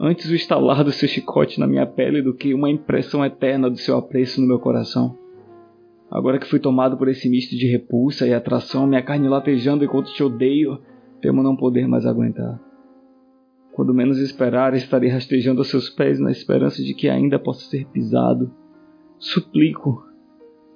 Antes 0.00 0.30
o 0.30 0.34
estalar 0.34 0.82
do 0.82 0.90
seu 0.90 1.06
chicote 1.06 1.60
na 1.60 1.66
minha 1.66 1.84
pele 1.84 2.22
do 2.22 2.32
que 2.32 2.54
uma 2.54 2.70
impressão 2.70 3.22
eterna 3.22 3.68
do 3.68 3.76
seu 3.76 3.98
apreço 3.98 4.40
no 4.40 4.46
meu 4.46 4.58
coração. 4.58 5.18
Agora 6.10 6.38
que 6.38 6.46
fui 6.46 6.58
tomado 6.58 6.96
por 6.96 7.08
esse 7.08 7.28
misto 7.28 7.54
de 7.54 7.66
repulsa 7.66 8.26
e 8.26 8.32
atração, 8.32 8.86
minha 8.86 9.02
carne 9.02 9.28
latejando 9.28 9.84
enquanto 9.84 10.10
te 10.14 10.22
odeio, 10.22 10.80
temo 11.20 11.42
não 11.42 11.54
poder 11.54 11.86
mais 11.86 12.06
aguentar. 12.06 12.58
Quando 13.74 13.92
menos 13.92 14.18
esperar, 14.18 14.72
estarei 14.72 15.10
rastejando 15.10 15.60
aos 15.60 15.68
seus 15.68 15.90
pés 15.90 16.18
na 16.18 16.30
esperança 16.30 16.82
de 16.82 16.94
que 16.94 17.10
ainda 17.10 17.38
possa 17.38 17.68
ser 17.68 17.84
pisado. 17.88 18.50
Suplico, 19.18 20.02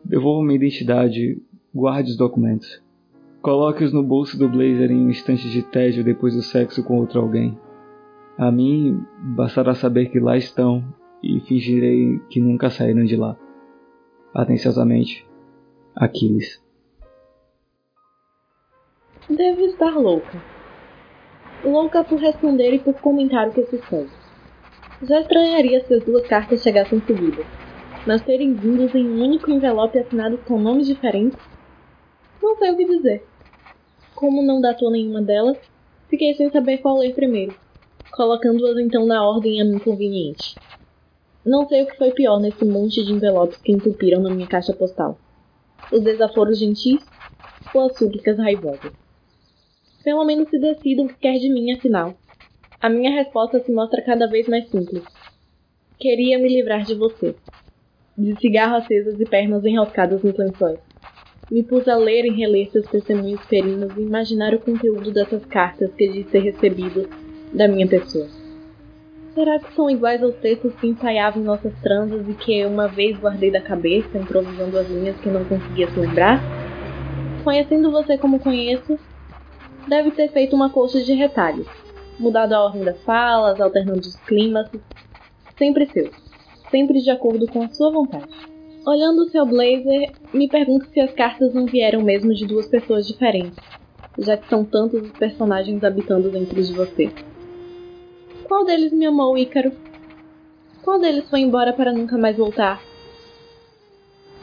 devolva 0.05 0.45
minha 0.45 0.57
identidade, 0.57 1.41
guarde 1.75 2.11
os 2.11 2.17
documentos. 2.19 2.85
Coloque-os 3.47 3.93
no 3.93 4.03
bolso 4.03 4.37
do 4.37 4.49
blazer 4.49 4.91
em 4.91 5.07
um 5.07 5.09
instante 5.09 5.49
de 5.49 5.63
tédio 5.63 6.03
depois 6.03 6.35
do 6.35 6.43
sexo 6.43 6.83
com 6.83 6.99
outro 6.99 7.21
alguém. 7.21 7.57
A 8.37 8.51
mim, 8.51 9.07
bastará 9.37 9.73
saber 9.73 10.11
que 10.11 10.19
lá 10.19 10.37
estão 10.37 10.83
e 11.23 11.39
fingirei 11.43 12.19
que 12.29 12.41
nunca 12.41 12.71
saíram 12.71 13.05
de 13.05 13.15
lá. 13.15 13.37
Atenciosamente, 14.35 15.25
Aquiles. 15.95 16.61
Devo 19.31 19.61
estar 19.67 19.97
louca. 19.97 20.43
Louca 21.65 22.03
por 22.03 22.19
responder 22.19 22.75
e 22.75 22.81
por 22.81 22.95
comentar 22.95 23.47
o 23.47 23.53
que 23.53 23.65
segue. 23.65 24.11
Já 25.05 25.21
estranharia 25.21 25.85
se 25.85 25.95
as 25.95 26.05
duas 26.05 26.27
cartas 26.27 26.65
chegassem 26.65 27.01
seguidas, 27.03 27.47
mas 28.09 28.23
terem 28.23 28.55
vindos 28.55 28.93
em 28.93 29.09
um 29.09 29.23
único 29.23 29.49
envelope 29.53 29.97
assinado 29.97 30.37
com 30.39 30.59
nomes 30.59 30.89
diferentes? 30.89 31.39
Não 32.43 32.57
sei 32.57 32.73
o 32.73 32.77
que 32.77 32.85
dizer. 32.87 33.36
Como 34.17 34.43
não 34.43 34.63
datou 34.63 34.91
nenhuma 34.91 35.21
delas, 35.21 35.59
fiquei 36.09 36.33
sem 36.35 36.51
saber 36.51 36.79
qual 36.79 36.97
ler 36.97 37.15
primeiro, 37.15 37.55
colocando-as 38.13 38.79
então 38.79 39.05
na 39.05 39.23
ordem 39.23 39.61
a 39.61 39.65
mim 39.65 39.79
conveniente. 39.79 40.57
Não 41.45 41.69
sei 41.69 41.83
o 41.83 41.87
que 41.87 41.99
foi 41.99 42.13
pior 42.13 42.41
nesse 42.41 42.65
monte 42.65 43.05
de 43.05 43.13
envelopes 43.13 43.61
que 43.61 43.73
entupiram 43.73 44.23
na 44.23 44.31
minha 44.31 44.47
caixa 44.47 44.73
postal. 44.73 45.19
Os 45.93 46.03
desaforos 46.03 46.59
gentis 46.59 47.07
ou 47.75 47.83
as 47.83 47.99
súplicas 47.99 48.39
raivosas. 48.39 48.91
Pelo 50.03 50.25
menos 50.25 50.49
se 50.49 50.59
decida 50.59 51.03
o 51.03 51.09
que 51.09 51.15
quer 51.17 51.39
de 51.39 51.51
mim, 51.51 51.73
afinal. 51.73 52.15
A 52.81 52.89
minha 52.89 53.11
resposta 53.11 53.61
se 53.61 53.71
mostra 53.71 54.01
cada 54.01 54.27
vez 54.27 54.49
mais 54.49 54.67
simples. 54.71 55.05
Queria 55.99 56.39
me 56.39 56.49
livrar 56.49 56.85
de 56.85 56.95
você. 56.95 57.37
De 58.17 58.35
cigarro 58.41 58.77
acesas 58.77 59.21
e 59.21 59.27
pernas 59.27 59.63
enroscadas 59.67 60.23
nos 60.23 60.39
lençóis. 60.39 60.86
Me 61.49 61.63
pus 61.63 61.87
a 61.87 61.95
ler 61.95 62.25
e 62.25 62.31
reler 62.31 62.69
seus 62.73 62.89
testemunhos 62.89 63.41
ferinos 63.47 63.97
e 63.97 64.01
imaginar 64.01 64.53
o 64.53 64.59
conteúdo 64.59 65.13
dessas 65.13 65.45
cartas 65.45 65.95
que 65.95 66.09
disse 66.09 66.29
ter 66.31 66.41
recebido 66.41 67.09
da 67.53 67.69
minha 67.69 67.87
pessoa. 67.87 68.27
Será 69.33 69.61
que 69.61 69.73
são 69.73 69.89
iguais 69.89 70.21
aos 70.25 70.35
textos 70.37 70.75
que 70.75 70.89
ensaiavam 70.89 71.45
nossas 71.45 71.73
transas 71.83 72.29
e 72.29 72.35
que 72.35 72.67
uma 72.67 72.89
vez 72.89 73.17
guardei 73.17 73.53
da 73.53 73.61
cabeça, 73.61 74.19
improvisando 74.19 74.77
as 74.77 74.89
linhas 74.89 75.17
que 75.21 75.29
não 75.29 75.45
conseguia 75.45 75.89
se 75.89 76.01
lembrar? 76.01 76.41
Conhecendo 77.45 77.93
você 77.93 78.19
como 78.19 78.41
conheço, 78.41 78.99
deve 79.87 80.11
ter 80.11 80.33
feito 80.33 80.57
uma 80.57 80.71
colcha 80.71 81.01
de 81.01 81.13
retalhos, 81.13 81.69
mudado 82.19 82.55
a 82.55 82.65
ordem 82.65 82.83
das 82.83 83.01
falas, 83.05 83.61
alternando 83.61 84.01
os 84.01 84.17
climas, 84.17 84.69
sempre 85.57 85.87
seu, 85.87 86.11
sempre 86.73 87.01
de 87.01 87.11
acordo 87.11 87.47
com 87.47 87.63
a 87.63 87.69
sua 87.69 87.93
vontade. 87.93 88.56
Olhando 88.87 89.23
o 89.23 89.29
seu 89.31 89.45
blazer, 89.45 90.13
me 90.33 90.49
pergunto 90.49 90.87
se 90.93 91.01
as 91.01 91.13
cartas 91.13 91.53
não 91.53 91.67
vieram 91.67 92.03
mesmo 92.03 92.33
de 92.33 92.47
duas 92.47 92.69
pessoas 92.69 93.05
diferentes, 93.05 93.59
já 94.17 94.37
que 94.37 94.49
são 94.49 94.65
tantos 94.65 95.03
os 95.03 95.11
personagens 95.11 95.83
habitando 95.83 96.31
dentro 96.31 96.63
de 96.63 96.73
você. 96.73 97.11
Qual 98.45 98.65
deles 98.65 98.93
me 98.93 99.05
amou, 99.05 99.37
Ícaro? 99.37 99.73
Qual 100.85 101.01
deles 101.01 101.29
foi 101.29 101.41
embora 101.41 101.73
para 101.73 101.93
nunca 101.93 102.17
mais 102.17 102.37
voltar? 102.37 102.81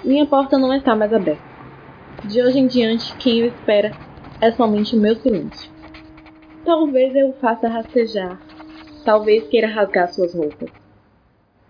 Minha 0.04 0.26
porta 0.26 0.58
não 0.58 0.74
está 0.74 0.94
mais 0.94 1.14
aberta. 1.14 1.42
De 2.26 2.42
hoje 2.42 2.60
em 2.60 2.68
diante, 2.68 3.16
quem 3.16 3.40
eu 3.40 3.48
espera 3.48 3.94
é 4.42 4.52
somente 4.52 4.94
o 4.94 5.00
meu 5.00 5.16
silêncio. 5.16 5.72
Talvez 6.66 7.16
eu 7.16 7.30
o 7.30 7.34
faça 7.34 7.70
rastejar, 7.70 8.42
talvez 9.06 9.48
queira 9.48 9.68
rasgar 9.68 10.12
suas 10.14 10.34
roupas. 10.34 10.70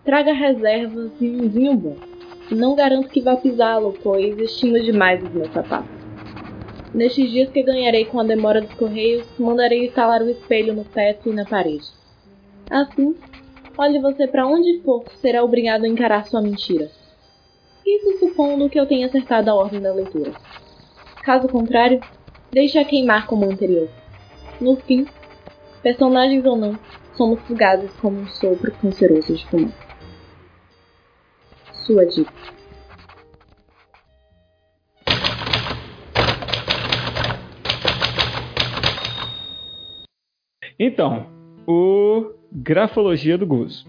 Traga 0.04 0.34
reservas 0.34 1.12
e 1.22 1.30
um 1.30 1.48
vinho 1.48 1.76
bom. 1.76 2.13
Não 2.54 2.76
garanto 2.76 3.10
que 3.10 3.20
vá 3.20 3.36
pisá-lo, 3.36 3.98
pois 4.04 4.38
estimo 4.38 4.80
demais 4.80 5.24
os 5.24 5.32
meus 5.32 5.52
sapatos. 5.52 5.90
Nestes 6.94 7.32
dias 7.32 7.50
que 7.50 7.64
ganharei 7.64 8.06
com 8.06 8.20
a 8.20 8.24
demora 8.24 8.62
dos 8.62 8.74
correios, 8.76 9.26
mandarei 9.40 9.88
instalar 9.88 10.22
o 10.22 10.30
espelho 10.30 10.76
no 10.76 10.84
teto 10.84 11.32
e 11.32 11.34
na 11.34 11.46
parede. 11.46 11.88
Assim, 12.70 13.16
olhe 13.76 14.00
você 14.00 14.28
para 14.28 14.46
onde 14.46 14.82
for, 14.82 15.04
será 15.16 15.44
obrigado 15.44 15.86
a 15.86 15.88
encarar 15.88 16.28
sua 16.28 16.44
mentira. 16.44 16.92
Isso 17.84 18.20
supondo 18.20 18.70
que 18.70 18.80
eu 18.80 18.86
tenha 18.86 19.08
acertado 19.08 19.50
a 19.50 19.56
ordem 19.56 19.82
da 19.82 19.92
leitura. 19.92 20.34
Caso 21.24 21.48
contrário, 21.48 22.00
deixe-a 22.52 22.86
queimar 22.86 23.26
como 23.26 23.48
o 23.48 23.52
anterior. 23.52 23.90
No 24.62 24.76
fim, 24.76 25.08
personagens 25.82 26.46
ou 26.46 26.56
não, 26.56 26.78
somos 27.18 27.40
fugazes 27.42 27.92
como 27.96 28.20
um 28.20 28.28
sopro 28.28 28.72
canceroso 28.80 29.34
de 29.34 29.46
fumaça. 29.48 29.93
Sua 31.86 32.06
dica. 32.06 32.32
Então, 40.80 41.28
o 41.68 42.34
Grafologia 42.52 43.38
do 43.38 43.46
Gozo. 43.46 43.86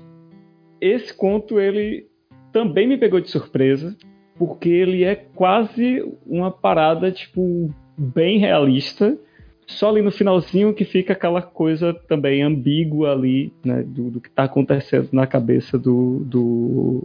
Esse 0.80 1.12
conto 1.14 1.58
ele 1.58 2.06
também 2.52 2.86
me 2.86 2.96
pegou 2.96 3.20
de 3.20 3.30
surpresa, 3.30 3.96
porque 4.38 4.68
ele 4.68 5.04
é 5.04 5.14
quase 5.14 6.04
uma 6.26 6.50
parada 6.50 7.10
tipo 7.10 7.68
bem 7.96 8.38
realista. 8.38 9.18
Só 9.66 9.88
ali 9.88 10.02
no 10.02 10.12
finalzinho 10.12 10.74
que 10.74 10.84
fica 10.84 11.14
aquela 11.14 11.40
coisa 11.40 11.94
também 12.06 12.42
ambígua 12.42 13.12
ali, 13.12 13.52
né? 13.64 13.82
Do, 13.82 14.10
do 14.10 14.20
que 14.20 14.28
está 14.28 14.44
acontecendo 14.44 15.08
na 15.12 15.26
cabeça 15.26 15.78
do, 15.78 16.20
do 16.20 17.02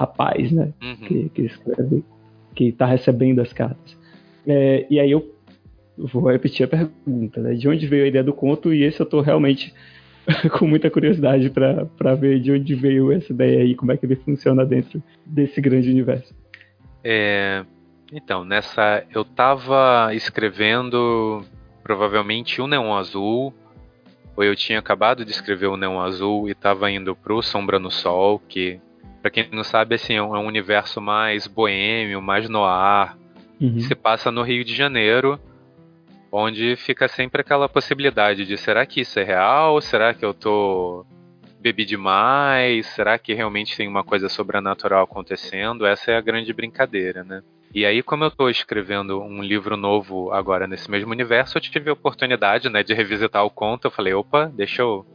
rapaz, 0.00 0.50
né? 0.50 0.72
Uhum. 0.82 0.96
Que, 0.96 1.28
que 1.28 1.42
escreve, 1.42 2.04
que 2.54 2.64
está 2.64 2.86
recebendo 2.86 3.40
as 3.40 3.52
cartas. 3.52 3.96
É, 4.46 4.86
e 4.88 4.98
aí 4.98 5.10
eu 5.10 5.30
vou 5.98 6.30
repetir 6.30 6.64
a 6.64 6.68
pergunta, 6.68 7.40
né? 7.40 7.52
De 7.52 7.68
onde 7.68 7.86
veio 7.86 8.04
a 8.04 8.08
ideia 8.08 8.24
do 8.24 8.32
conto? 8.32 8.72
E 8.72 8.82
esse 8.82 9.00
eu 9.00 9.04
estou 9.04 9.20
realmente 9.20 9.74
com 10.58 10.66
muita 10.66 10.90
curiosidade 10.90 11.50
para 11.50 12.14
ver 12.14 12.40
de 12.40 12.50
onde 12.50 12.74
veio 12.74 13.12
essa 13.12 13.30
ideia 13.30 13.60
aí, 13.60 13.74
como 13.74 13.92
é 13.92 13.96
que 13.98 14.06
ele 14.06 14.16
funciona 14.16 14.64
dentro 14.64 15.02
desse 15.26 15.60
grande 15.60 15.90
universo. 15.90 16.34
É, 17.04 17.64
então, 18.10 18.42
nessa. 18.42 19.04
Eu 19.14 19.24
tava 19.24 20.14
escrevendo 20.14 21.44
provavelmente 21.82 22.62
o 22.62 22.66
Neon 22.66 22.94
Azul, 22.94 23.52
ou 24.34 24.44
eu 24.44 24.56
tinha 24.56 24.78
acabado 24.78 25.26
de 25.26 25.30
escrever 25.30 25.66
o 25.66 25.76
Neon 25.76 26.00
Azul 26.00 26.48
e 26.48 26.54
tava 26.54 26.90
indo 26.90 27.14
pro 27.14 27.42
Sombra 27.42 27.78
no 27.78 27.90
Sol, 27.90 28.40
que, 28.48 28.80
para 29.20 29.30
quem 29.30 29.48
não 29.52 29.64
sabe, 29.64 29.94
assim, 29.94 30.14
é 30.14 30.22
um 30.22 30.34
é 30.34 30.38
universo 30.38 31.00
mais 31.00 31.46
boêmio, 31.46 32.22
mais 32.22 32.48
noir, 32.48 33.16
uhum. 33.60 33.74
que 33.74 33.82
se 33.82 33.94
passa 33.94 34.30
no 34.30 34.42
Rio 34.42 34.64
de 34.64 34.74
Janeiro, 34.74 35.38
onde 36.32 36.76
fica 36.76 37.08
sempre 37.08 37.42
aquela 37.42 37.68
possibilidade 37.68 38.46
de 38.46 38.56
será 38.56 38.86
que 38.86 39.00
isso 39.00 39.18
é 39.18 39.24
real? 39.24 39.80
Será 39.80 40.14
que 40.14 40.24
eu 40.24 40.32
tô 40.32 41.04
bebi 41.60 41.84
demais? 41.84 42.86
Será 42.86 43.18
que 43.18 43.34
realmente 43.34 43.76
tem 43.76 43.86
uma 43.86 44.02
coisa 44.02 44.28
sobrenatural 44.28 45.04
acontecendo? 45.04 45.84
Essa 45.84 46.12
é 46.12 46.16
a 46.16 46.20
grande 46.20 46.52
brincadeira, 46.52 47.22
né? 47.22 47.42
E 47.72 47.86
aí, 47.86 48.02
como 48.02 48.24
eu 48.24 48.28
estou 48.28 48.50
escrevendo 48.50 49.20
um 49.20 49.42
livro 49.42 49.76
novo 49.76 50.32
agora 50.32 50.66
nesse 50.66 50.90
mesmo 50.90 51.12
universo, 51.12 51.56
eu 51.56 51.62
tive 51.62 51.88
a 51.88 51.92
oportunidade, 51.92 52.68
né, 52.68 52.82
de 52.82 52.92
revisitar 52.92 53.44
o 53.44 53.50
conto. 53.50 53.86
Eu 53.86 53.90
falei, 53.92 54.12
opa, 54.12 54.46
deixa 54.46 54.82
eu 54.82 55.06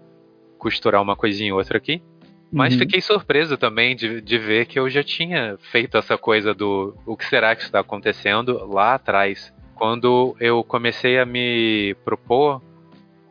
costurar 0.58 1.02
uma 1.02 1.18
coisinha 1.18 1.52
ou 1.54 1.60
outra 1.60 1.78
aqui. 1.78 2.02
Mas 2.52 2.74
uhum. 2.74 2.80
fiquei 2.80 3.02
surpreso 3.02 3.58
também 3.58 3.96
de, 3.96 4.22
de 4.22 4.38
ver 4.38 4.66
que 4.66 4.80
eu 4.80 4.90
já 4.90 5.04
tinha 5.04 5.58
feito 5.72 5.98
essa 5.98 6.18
coisa 6.18 6.54
do 6.54 6.96
o 7.06 7.18
que 7.18 7.26
será 7.26 7.56
que 7.56 7.64
está 7.64 7.80
acontecendo 7.80 8.66
lá 8.72 8.96
atrás. 8.96 9.54
Quando 9.74 10.36
eu 10.40 10.64
comecei 10.64 11.20
a 11.20 11.26
me 11.26 11.96
propor, 12.06 12.62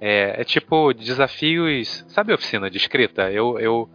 é, 0.00 0.40
é 0.40 0.44
tipo 0.44 0.92
desafios. 0.92 2.04
Sabe 2.08 2.32
a 2.32 2.34
oficina 2.34 2.68
de 2.68 2.76
escrita? 2.76 3.30
Eu, 3.30 3.58
eu, 3.58 3.88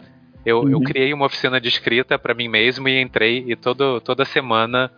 eu, 0.45 0.62
uhum. 0.62 0.71
eu 0.71 0.82
criei 0.82 1.13
uma 1.13 1.27
oficina 1.27 1.62
de 1.62 1.67
escrita 1.67 2.17
para 2.17 2.34
mim 2.34 2.47
mesmo 2.47 2.88
e 2.89 2.99
entrei 2.99 3.43
e 3.47 3.55
todo, 3.55 4.01
toda 4.01 4.25
semana 4.25 4.91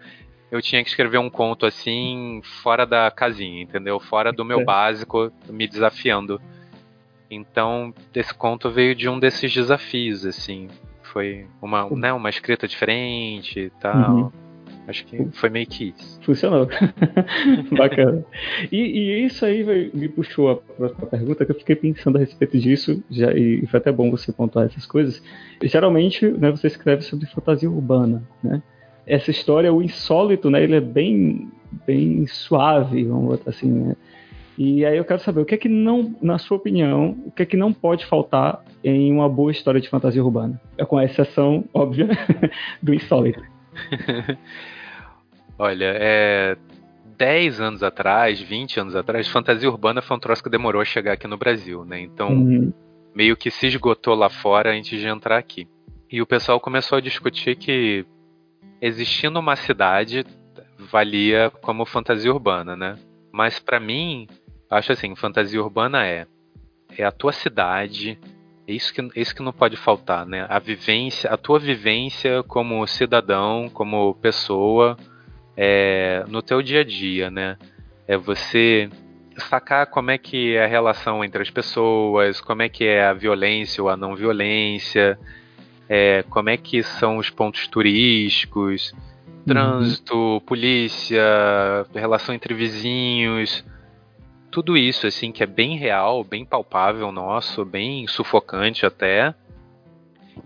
eu 0.51 0.61
tinha 0.61 0.83
que 0.83 0.89
escrever 0.89 1.17
um 1.17 1.29
conto 1.29 1.65
assim, 1.65 2.41
fora 2.61 2.85
da 2.85 3.09
casinha, 3.09 3.61
entendeu? 3.61 3.99
Fora 3.99 4.33
do 4.33 4.43
meu 4.43 4.61
é. 4.61 4.63
básico, 4.63 5.31
me 5.49 5.65
desafiando. 5.65 6.41
Então, 7.31 7.93
esse 8.13 8.33
conto 8.33 8.69
veio 8.69 8.93
de 8.93 9.07
um 9.07 9.17
desses 9.17 9.53
desafios, 9.53 10.25
assim. 10.25 10.67
Foi 11.01 11.47
uma, 11.61 11.89
né, 11.89 12.11
uma 12.11 12.29
escrita 12.29 12.67
diferente 12.67 13.57
e 13.57 13.69
tal. 13.69 14.15
Uhum. 14.15 14.31
Acho 14.87 15.05
que 15.05 15.25
foi 15.31 15.49
meio 15.49 15.65
que 15.65 15.93
isso. 15.95 16.19
Funcionou. 16.23 16.67
Bacana. 17.77 18.25
E, 18.69 18.77
e, 18.77 19.25
isso 19.25 19.45
aí 19.45 19.63
me 19.93 20.09
puxou 20.09 20.49
a 20.49 20.55
próxima 20.57 21.07
pergunta, 21.07 21.45
que 21.45 21.51
eu 21.51 21.55
fiquei 21.55 21.75
pensando 21.75 22.17
a 22.17 22.19
respeito 22.19 22.57
disso, 22.59 23.01
já, 23.09 23.31
e 23.31 23.65
foi 23.67 23.79
até 23.79 23.91
bom 23.91 24.11
você 24.11 24.33
pontuar 24.33 24.65
essas 24.65 24.85
coisas. 24.85 25.23
Geralmente, 25.63 26.27
né, 26.27 26.51
você 26.51 26.67
escreve 26.67 27.03
sobre 27.03 27.27
fantasia 27.27 27.69
urbana, 27.69 28.21
né? 28.43 28.61
Essa 29.07 29.31
história, 29.31 29.73
o 29.73 29.81
insólito, 29.81 30.49
né, 30.49 30.63
ele 30.63 30.75
é 30.75 30.81
bem, 30.81 31.49
bem 31.87 32.27
suave, 32.27 33.05
vamos 33.05 33.29
botar 33.29 33.51
assim, 33.51 33.69
né? 33.69 33.95
E 34.57 34.85
aí 34.85 34.97
eu 34.97 35.05
quero 35.05 35.21
saber 35.21 35.41
o 35.41 35.45
que 35.45 35.55
é 35.55 35.57
que 35.57 35.69
não, 35.69 36.15
na 36.21 36.37
sua 36.37 36.57
opinião, 36.57 37.17
o 37.25 37.31
que 37.31 37.43
é 37.43 37.45
que 37.45 37.57
não 37.57 37.71
pode 37.71 38.05
faltar 38.05 38.63
em 38.83 39.11
uma 39.11 39.29
boa 39.29 39.51
história 39.51 39.79
de 39.79 39.89
fantasia 39.89 40.23
urbana? 40.23 40.59
É 40.77 40.85
com 40.85 40.97
a 40.97 41.05
exceção, 41.05 41.63
óbvia, 41.73 42.09
do 42.81 42.93
insólito. 42.93 43.41
Olha, 45.57 45.93
é. 45.97 46.57
10 47.17 47.61
anos 47.61 47.83
atrás, 47.83 48.41
20 48.41 48.79
anos 48.79 48.95
atrás, 48.95 49.27
fantasia 49.27 49.69
urbana 49.69 50.01
foi 50.01 50.17
um 50.17 50.19
troço 50.19 50.41
que 50.41 50.49
demorou 50.49 50.81
a 50.81 50.85
chegar 50.85 51.13
aqui 51.13 51.27
no 51.27 51.37
Brasil, 51.37 51.85
né? 51.85 52.01
Então, 52.01 52.29
uhum. 52.29 52.73
meio 53.13 53.37
que 53.37 53.51
se 53.51 53.67
esgotou 53.67 54.15
lá 54.15 54.27
fora 54.27 54.75
antes 54.75 54.99
de 54.99 55.07
entrar 55.07 55.37
aqui. 55.37 55.67
E 56.11 56.19
o 56.19 56.25
pessoal 56.25 56.59
começou 56.59 56.97
a 56.97 57.01
discutir 57.01 57.55
que 57.57 58.03
existindo 58.81 59.39
uma 59.39 59.55
cidade 59.55 60.25
valia 60.79 61.51
como 61.61 61.85
fantasia 61.85 62.33
urbana, 62.33 62.75
né? 62.75 62.95
Mas 63.31 63.59
para 63.59 63.79
mim, 63.79 64.27
acho 64.71 64.93
assim, 64.93 65.15
fantasia 65.15 65.61
urbana 65.61 66.07
é 66.07 66.25
é 66.97 67.03
a 67.03 67.11
tua 67.11 67.31
cidade, 67.31 68.19
é 68.67 68.73
isso 68.73 68.93
que, 68.93 69.01
é 69.01 69.05
isso 69.15 69.35
que 69.35 69.41
não 69.41 69.53
pode 69.53 69.77
faltar, 69.77 70.25
né? 70.25 70.45
A 70.49 70.59
vivência, 70.59 71.29
a 71.29 71.37
tua 71.37 71.59
vivência 71.59 72.43
como 72.43 72.85
cidadão, 72.87 73.69
como 73.69 74.13
pessoa, 74.15 74.97
é, 75.55 76.23
no 76.27 76.41
teu 76.41 76.61
dia 76.61 76.81
a 76.81 76.83
dia, 76.83 77.29
né? 77.29 77.57
É 78.07 78.17
você 78.17 78.89
sacar 79.37 79.87
como 79.87 80.11
é 80.11 80.17
que 80.17 80.55
é 80.55 80.65
a 80.65 80.67
relação 80.67 81.23
entre 81.23 81.41
as 81.41 81.49
pessoas, 81.49 82.41
como 82.41 82.61
é 82.61 82.69
que 82.69 82.83
é 82.83 83.05
a 83.05 83.13
violência 83.13 83.81
ou 83.81 83.89
a 83.89 83.95
não 83.95 84.15
violência, 84.15 85.17
é, 85.87 86.23
como 86.29 86.49
é 86.49 86.57
que 86.57 86.83
são 86.83 87.17
os 87.17 87.29
pontos 87.29 87.67
turísticos, 87.67 88.93
trânsito, 89.45 90.15
uhum. 90.15 90.39
polícia, 90.41 91.23
relação 91.93 92.35
entre 92.35 92.53
vizinhos, 92.53 93.63
tudo 94.51 94.77
isso 94.77 95.07
assim 95.07 95.31
que 95.31 95.41
é 95.41 95.47
bem 95.47 95.77
real, 95.77 96.23
bem 96.23 96.45
palpável 96.45 97.11
nosso, 97.11 97.63
bem 97.63 98.05
sufocante 98.07 98.85
até. 98.85 99.33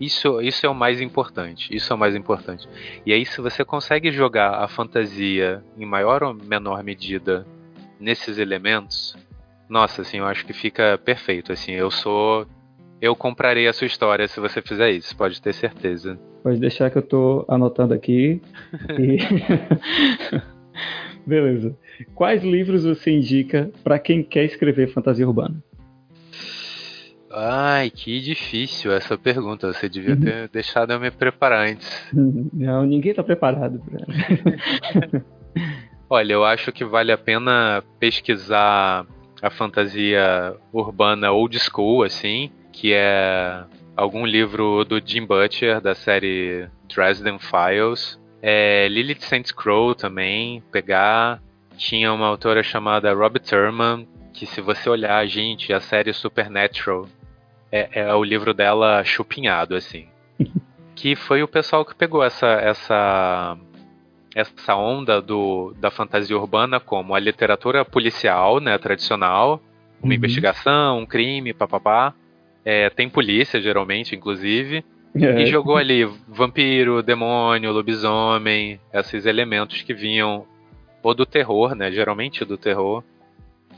Isso, 0.00 0.40
isso 0.40 0.64
é 0.64 0.68
o 0.68 0.74
mais 0.74 1.00
importante. 1.00 1.74
Isso 1.74 1.92
é 1.92 1.96
o 1.96 1.98
mais 1.98 2.14
importante. 2.14 2.68
E 3.04 3.12
aí, 3.12 3.24
se 3.24 3.40
você 3.40 3.64
consegue 3.64 4.10
jogar 4.10 4.62
a 4.62 4.68
fantasia 4.68 5.62
em 5.76 5.86
maior 5.86 6.22
ou 6.22 6.34
menor 6.34 6.82
medida 6.82 7.46
nesses 7.98 8.38
elementos, 8.38 9.16
nossa, 9.68 10.02
assim, 10.02 10.18
eu 10.18 10.26
acho 10.26 10.44
que 10.44 10.52
fica 10.52 10.98
perfeito. 10.98 11.52
Assim, 11.52 11.72
eu 11.72 11.90
sou. 11.90 12.46
Eu 13.00 13.14
comprarei 13.14 13.68
a 13.68 13.72
sua 13.72 13.86
história 13.86 14.26
se 14.26 14.40
você 14.40 14.62
fizer 14.62 14.90
isso, 14.90 15.16
pode 15.16 15.40
ter 15.40 15.52
certeza. 15.52 16.18
Pode 16.42 16.58
deixar 16.58 16.90
que 16.90 16.98
eu 16.98 17.02
tô 17.02 17.44
anotando 17.48 17.92
aqui. 17.92 18.40
e... 18.98 19.18
Beleza. 21.26 21.76
Quais 22.14 22.44
livros 22.44 22.84
você 22.84 23.10
indica 23.10 23.70
para 23.82 23.98
quem 23.98 24.22
quer 24.22 24.44
escrever 24.44 24.88
fantasia 24.88 25.26
urbana? 25.26 25.62
Ai, 27.38 27.90
que 27.90 28.20
difícil 28.20 28.92
essa 28.92 29.18
pergunta. 29.18 29.72
Você 29.72 29.88
devia 29.88 30.14
uhum. 30.14 30.20
ter 30.20 30.48
deixado 30.48 30.92
eu 30.92 31.00
me 31.00 31.10
preparar 31.10 31.68
antes. 31.68 31.90
Não, 32.14 32.86
ninguém 32.86 33.10
está 33.10 33.22
preparado. 33.22 33.82
Olha, 36.08 36.32
eu 36.32 36.44
acho 36.44 36.72
que 36.72 36.84
vale 36.84 37.10
a 37.10 37.18
pena 37.18 37.82
pesquisar 37.98 39.04
a 39.42 39.50
fantasia 39.50 40.54
urbana 40.72 41.32
old 41.32 41.58
school, 41.58 42.04
assim, 42.04 42.50
que 42.72 42.92
é 42.94 43.64
algum 43.96 44.24
livro 44.24 44.84
do 44.84 45.00
Jim 45.04 45.26
Butcher, 45.26 45.80
da 45.80 45.94
série 45.94 46.68
Dresden 46.88 47.38
Files. 47.38 48.18
É, 48.42 48.86
Lilith 48.88 49.22
St. 49.22 49.54
Crow 49.54 49.94
também, 49.94 50.62
pegar. 50.70 51.42
Tinha 51.76 52.12
uma 52.12 52.26
autora 52.26 52.62
chamada 52.62 53.12
Robbie 53.12 53.40
Thurman, 53.40 54.06
que 54.32 54.46
se 54.46 54.60
você 54.60 54.88
olhar, 54.88 55.26
gente, 55.26 55.72
a 55.72 55.80
série 55.80 56.12
Supernatural 56.12 57.06
é, 57.70 58.00
é 58.00 58.14
o 58.14 58.24
livro 58.24 58.54
dela 58.54 59.02
chupinhado, 59.04 59.74
assim. 59.74 60.08
que 60.94 61.14
foi 61.14 61.42
o 61.42 61.48
pessoal 61.48 61.84
que 61.84 61.94
pegou 61.94 62.24
essa, 62.24 62.46
essa, 62.46 63.58
essa 64.34 64.74
onda 64.74 65.20
do, 65.20 65.74
da 65.78 65.90
fantasia 65.90 66.36
urbana 66.36 66.80
como 66.80 67.14
a 67.14 67.18
literatura 67.18 67.84
policial, 67.84 68.60
né, 68.60 68.76
tradicional, 68.78 69.60
uma 70.02 70.08
uhum. 70.08 70.12
investigação, 70.12 71.00
um 71.00 71.06
crime, 71.06 71.52
papapá. 71.52 72.14
É, 72.64 72.90
tem 72.90 73.08
polícia, 73.08 73.60
geralmente, 73.60 74.16
inclusive. 74.16 74.84
É. 75.24 75.42
E 75.42 75.46
jogou 75.46 75.76
ali 75.76 76.04
vampiro, 76.28 77.02
demônio, 77.02 77.72
lobisomem, 77.72 78.80
esses 78.92 79.26
elementos 79.26 79.82
que 79.82 79.94
vinham 79.94 80.46
ou 81.02 81.14
do 81.14 81.24
terror, 81.24 81.74
né? 81.74 81.90
Geralmente 81.90 82.44
do 82.44 82.58
terror. 82.58 83.02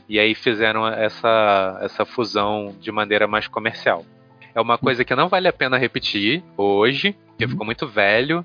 E 0.07 0.19
aí 0.19 0.33
fizeram 0.33 0.87
essa, 0.87 1.79
essa 1.81 2.03
fusão 2.03 2.75
de 2.79 2.91
maneira 2.91 3.27
mais 3.27 3.47
comercial. 3.47 4.03
É 4.55 4.59
uma 4.59 4.77
coisa 4.77 5.05
que 5.05 5.15
não 5.15 5.29
vale 5.29 5.47
a 5.47 5.53
pena 5.53 5.77
repetir 5.77 6.43
hoje, 6.57 7.15
porque 7.27 7.45
uhum. 7.45 7.51
ficou 7.51 7.65
muito 7.65 7.87
velho, 7.87 8.43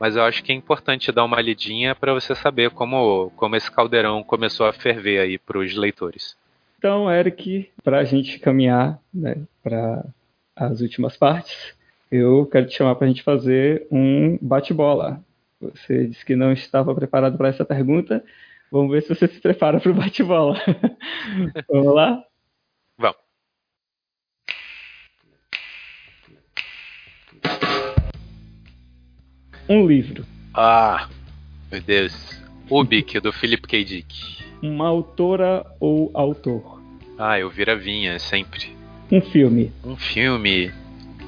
mas 0.00 0.16
eu 0.16 0.24
acho 0.24 0.42
que 0.42 0.50
é 0.50 0.54
importante 0.54 1.12
dar 1.12 1.24
uma 1.24 1.40
lidinha 1.40 1.94
para 1.94 2.14
você 2.14 2.34
saber 2.34 2.70
como, 2.70 3.30
como 3.36 3.54
esse 3.54 3.70
caldeirão 3.70 4.22
começou 4.22 4.66
a 4.66 4.72
ferver 4.72 5.20
aí 5.20 5.38
para 5.38 5.58
os 5.58 5.76
leitores. 5.76 6.36
Então, 6.78 7.08
Eric, 7.08 7.70
para 7.84 8.00
a 8.00 8.04
gente 8.04 8.38
caminhar 8.40 8.98
né, 9.14 9.36
para 9.62 10.04
as 10.56 10.80
últimas 10.80 11.16
partes, 11.16 11.76
eu 12.12 12.46
quero 12.46 12.66
te 12.66 12.76
chamar 12.76 12.94
para 12.94 13.06
a 13.06 13.08
gente 13.08 13.22
fazer 13.22 13.86
um 13.90 14.38
bate-bola. 14.40 15.20
Você 15.60 16.06
disse 16.06 16.24
que 16.24 16.36
não 16.36 16.52
estava 16.52 16.94
preparado 16.94 17.36
para 17.36 17.48
essa 17.48 17.64
pergunta, 17.64 18.22
Vamos 18.72 18.90
ver 18.90 19.02
se 19.02 19.10
você 19.10 19.28
se 19.28 19.38
prepara 19.38 19.78
para 19.78 19.90
o 19.90 19.94
bate-bola. 19.94 20.58
Vamos 21.68 21.94
lá? 21.94 22.24
Vamos. 22.96 23.18
Um 29.68 29.86
livro. 29.86 30.24
Ah, 30.54 31.06
meu 31.70 31.82
Deus. 31.82 32.42
Ubik, 32.70 33.20
do 33.20 33.30
Philip 33.30 33.68
K. 33.68 33.84
Dick. 33.84 34.42
Uma 34.62 34.88
autora 34.88 35.66
ou 35.78 36.10
autor? 36.14 36.80
Ah, 37.18 37.38
eu 37.38 37.50
vira 37.50 37.76
vinha, 37.76 38.18
sempre. 38.18 38.74
Um 39.10 39.20
filme. 39.20 39.70
Um 39.84 39.98
filme. 39.98 40.72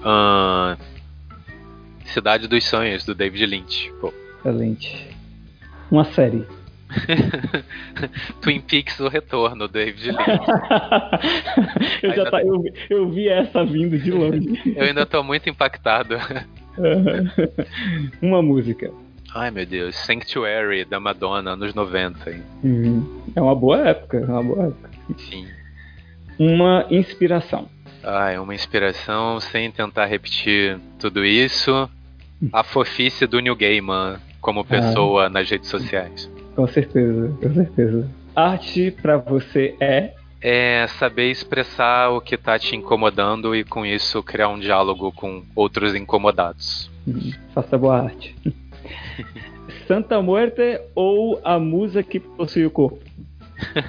Uh... 0.05 0.77
Cidade 2.05 2.47
dos 2.47 2.65
Sonhos, 2.65 3.05
do 3.05 3.15
David 3.15 3.47
Lynch. 3.47 3.93
Pô. 4.01 4.13
Excelente. 4.39 5.09
Uma 5.91 6.05
série. 6.05 6.45
Twin 8.41 8.61
Peaks 8.61 9.01
O 9.01 9.09
Retorno, 9.09 9.67
David 9.67 10.13
Lynch. 10.13 10.21
eu, 12.03 12.15
já 12.15 12.31
tá, 12.31 12.43
eu, 12.43 12.63
eu 12.91 13.09
vi 13.09 13.29
essa 13.29 13.65
vindo 13.65 13.99
de 13.99 14.11
longe. 14.11 14.61
eu 14.77 14.85
ainda 14.85 15.05
tô 15.07 15.23
muito 15.23 15.49
impactado. 15.49 16.17
Uma 18.23 18.43
música. 18.43 18.93
Ai 19.35 19.51
meu 19.51 19.67
Deus, 19.67 19.97
Sanctuary 19.97 20.85
da 20.85 21.01
Madonna, 21.01 21.53
anos 21.53 21.75
90. 21.75 22.31
Uhum. 22.63 23.23
É 23.35 23.41
uma 23.41 23.57
boa 23.57 23.89
época, 23.89 24.19
é 24.19 24.25
uma 24.25 24.43
boa 24.43 24.67
época. 24.67 24.91
Sim. 25.19 25.49
Uma 26.39 26.87
inspiração. 26.91 27.69
Ah, 28.05 28.31
é 28.31 28.39
uma 28.39 28.55
inspiração 28.55 29.41
sem 29.41 29.71
tentar 29.71 30.07
repetir 30.07 30.79
tudo 30.99 31.25
isso. 31.25 31.89
A 32.53 32.63
fofice 32.63 33.27
do 33.27 33.41
New 33.41 33.57
Gaiman 33.57 34.19
como 34.41 34.61
ah. 34.61 34.65
pessoa 34.65 35.27
ah. 35.27 35.31
nas 35.31 35.49
redes 35.49 35.69
sociais. 35.69 36.31
Com 36.55 36.67
certeza, 36.67 37.37
com 37.41 37.55
certeza. 37.55 38.11
Arte 38.37 38.91
para 38.91 39.17
você 39.17 39.75
é 39.81 40.13
é 40.47 40.87
saber 40.99 41.31
expressar 41.31 42.11
o 42.11 42.21
que 42.21 42.37
tá 42.37 42.59
te 42.59 42.77
incomodando 42.77 43.57
e 43.57 43.65
com 43.65 43.87
isso 43.87 44.23
criar 44.23 44.51
um 44.51 44.59
diálogo 44.59 45.11
com 45.11 45.43
outros 45.57 45.95
incomodados. 45.95 46.91
Uhum. 47.07 47.33
Faça 47.55 47.79
boa 47.79 48.03
arte. 48.03 48.37
Santa 49.89 50.21
Muerte 50.21 50.83
ou 50.95 51.41
a 51.43 51.59
musa 51.59 52.03
que 52.03 52.21
possui 52.21 52.67
o 52.67 52.71
corpo? 52.71 53.01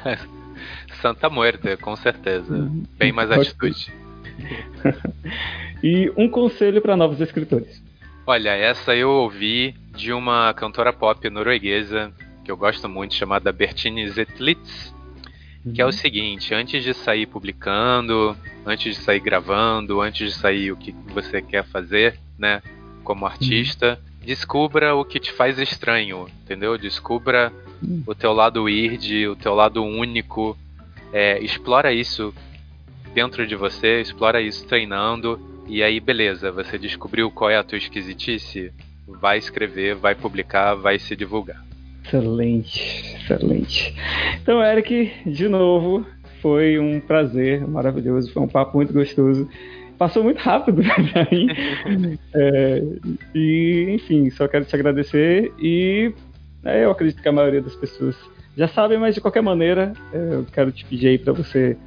Santa 1.02 1.30
Muerte, 1.30 1.76
com 1.76 1.94
certeza. 1.98 2.54
Uhum. 2.54 2.84
Bem 2.98 3.12
mais 3.12 3.30
atitude. 3.30 3.94
e 5.84 6.12
um 6.16 6.30
conselho 6.30 6.82
para 6.82 6.98
novos 6.98 7.20
escritores. 7.22 7.84
Olha, 8.28 8.50
essa 8.50 8.96
eu 8.96 9.10
ouvi 9.10 9.76
de 9.96 10.12
uma 10.12 10.54
cantora 10.54 10.92
pop 10.92 11.30
norueguesa 11.30 12.12
que 12.46 12.52
eu 12.52 12.56
gosto 12.56 12.88
muito, 12.88 13.16
chamada 13.16 13.52
Bertine 13.52 14.08
Zetlitz, 14.08 14.94
uhum. 15.66 15.74
que 15.74 15.82
é 15.82 15.84
o 15.84 15.88
uhum. 15.88 15.92
seguinte: 15.92 16.54
antes 16.54 16.84
de 16.84 16.94
sair 16.94 17.26
publicando, 17.26 18.38
antes 18.66 18.96
de 18.96 19.02
sair 19.02 19.20
gravando, 19.20 20.00
antes 20.00 20.34
de 20.34 20.40
sair 20.40 20.72
o 20.72 20.78
que 20.78 20.92
você 21.08 21.42
quer 21.42 21.66
fazer, 21.66 22.20
né, 22.38 22.62
como 23.04 23.26
artista, 23.26 24.00
uhum. 24.00 24.26
descubra 24.26 24.96
o 24.96 25.04
que 25.04 25.20
te 25.20 25.32
faz 25.32 25.58
estranho, 25.58 26.28
entendeu? 26.44 26.78
Descubra 26.78 27.52
hum. 27.84 28.04
o 28.06 28.14
teu 28.14 28.32
lado 28.32 28.64
weird, 28.64 29.28
o 29.28 29.36
teu 29.36 29.56
lado 29.56 29.84
único. 29.84 30.58
É, 31.14 31.40
explora 31.40 31.94
isso 31.94 32.34
dentro 33.16 33.48
de 33.48 33.56
você, 33.56 34.02
explora 34.02 34.42
isso 34.42 34.68
treinando. 34.68 35.40
E 35.68 35.82
aí, 35.82 36.02
beleza, 36.02 36.52
você 36.52 36.78
descobriu 36.78 37.32
qual 37.32 37.50
é 37.50 37.56
a 37.56 37.64
tua 37.64 37.78
esquisitice? 37.78 38.74
Vai 39.08 39.38
escrever, 39.38 39.96
vai 39.96 40.14
publicar, 40.14 40.76
vai 40.76 41.00
se 41.00 41.16
divulgar. 41.16 41.64
Excelente, 42.04 43.16
excelente. 43.16 43.96
Então, 44.42 44.62
Eric, 44.62 45.12
de 45.26 45.48
novo, 45.48 46.06
foi 46.42 46.78
um 46.78 47.00
prazer 47.00 47.66
maravilhoso, 47.66 48.32
foi 48.34 48.44
um 48.44 48.48
papo 48.50 48.78
muito 48.78 48.92
gostoso. 48.92 49.50
Passou 49.98 50.22
muito 50.22 50.40
rápido 50.40 50.84
pra 50.84 51.28
mim. 51.32 51.48
é, 52.36 52.84
e, 53.34 53.96
enfim, 53.96 54.30
só 54.30 54.46
quero 54.46 54.66
te 54.66 54.76
agradecer 54.76 55.54
e 55.58 56.14
é, 56.66 56.84
eu 56.84 56.92
acredito 56.92 57.22
que 57.22 57.30
a 57.30 57.32
maioria 57.32 57.62
das 57.62 57.76
pessoas 57.76 58.16
já 58.58 58.68
sabem, 58.68 58.98
mas 58.98 59.16
de 59.16 59.22
qualquer 59.22 59.42
maneira, 59.42 59.94
é, 60.14 60.36
eu 60.36 60.46
quero 60.52 60.72
te 60.72 60.84
pedir 60.84 61.08
aí 61.08 61.18
para 61.18 61.32
você 61.32 61.78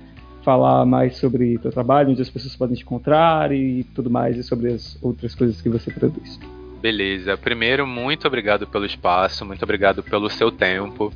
falar 0.49 0.87
mais 0.87 1.19
sobre 1.19 1.57
o 1.57 1.59
teu 1.59 1.71
trabalho, 1.71 2.09
onde 2.11 2.23
as 2.23 2.31
pessoas 2.31 2.57
podem 2.57 2.75
te 2.75 2.83
encontrar 2.83 3.53
e 3.53 3.85
tudo 3.95 4.09
mais, 4.09 4.35
e 4.39 4.43
sobre 4.43 4.73
as 4.73 4.97
outras 5.03 5.35
coisas 5.35 5.61
que 5.61 5.69
você 5.69 5.91
produz. 5.91 6.41
Beleza. 6.81 7.37
Primeiro, 7.37 7.87
muito 7.87 8.27
obrigado 8.27 8.67
pelo 8.67 8.87
espaço, 8.87 9.45
muito 9.45 9.63
obrigado 9.63 10.03
pelo 10.03 10.31
seu 10.31 10.51
tempo. 10.51 11.13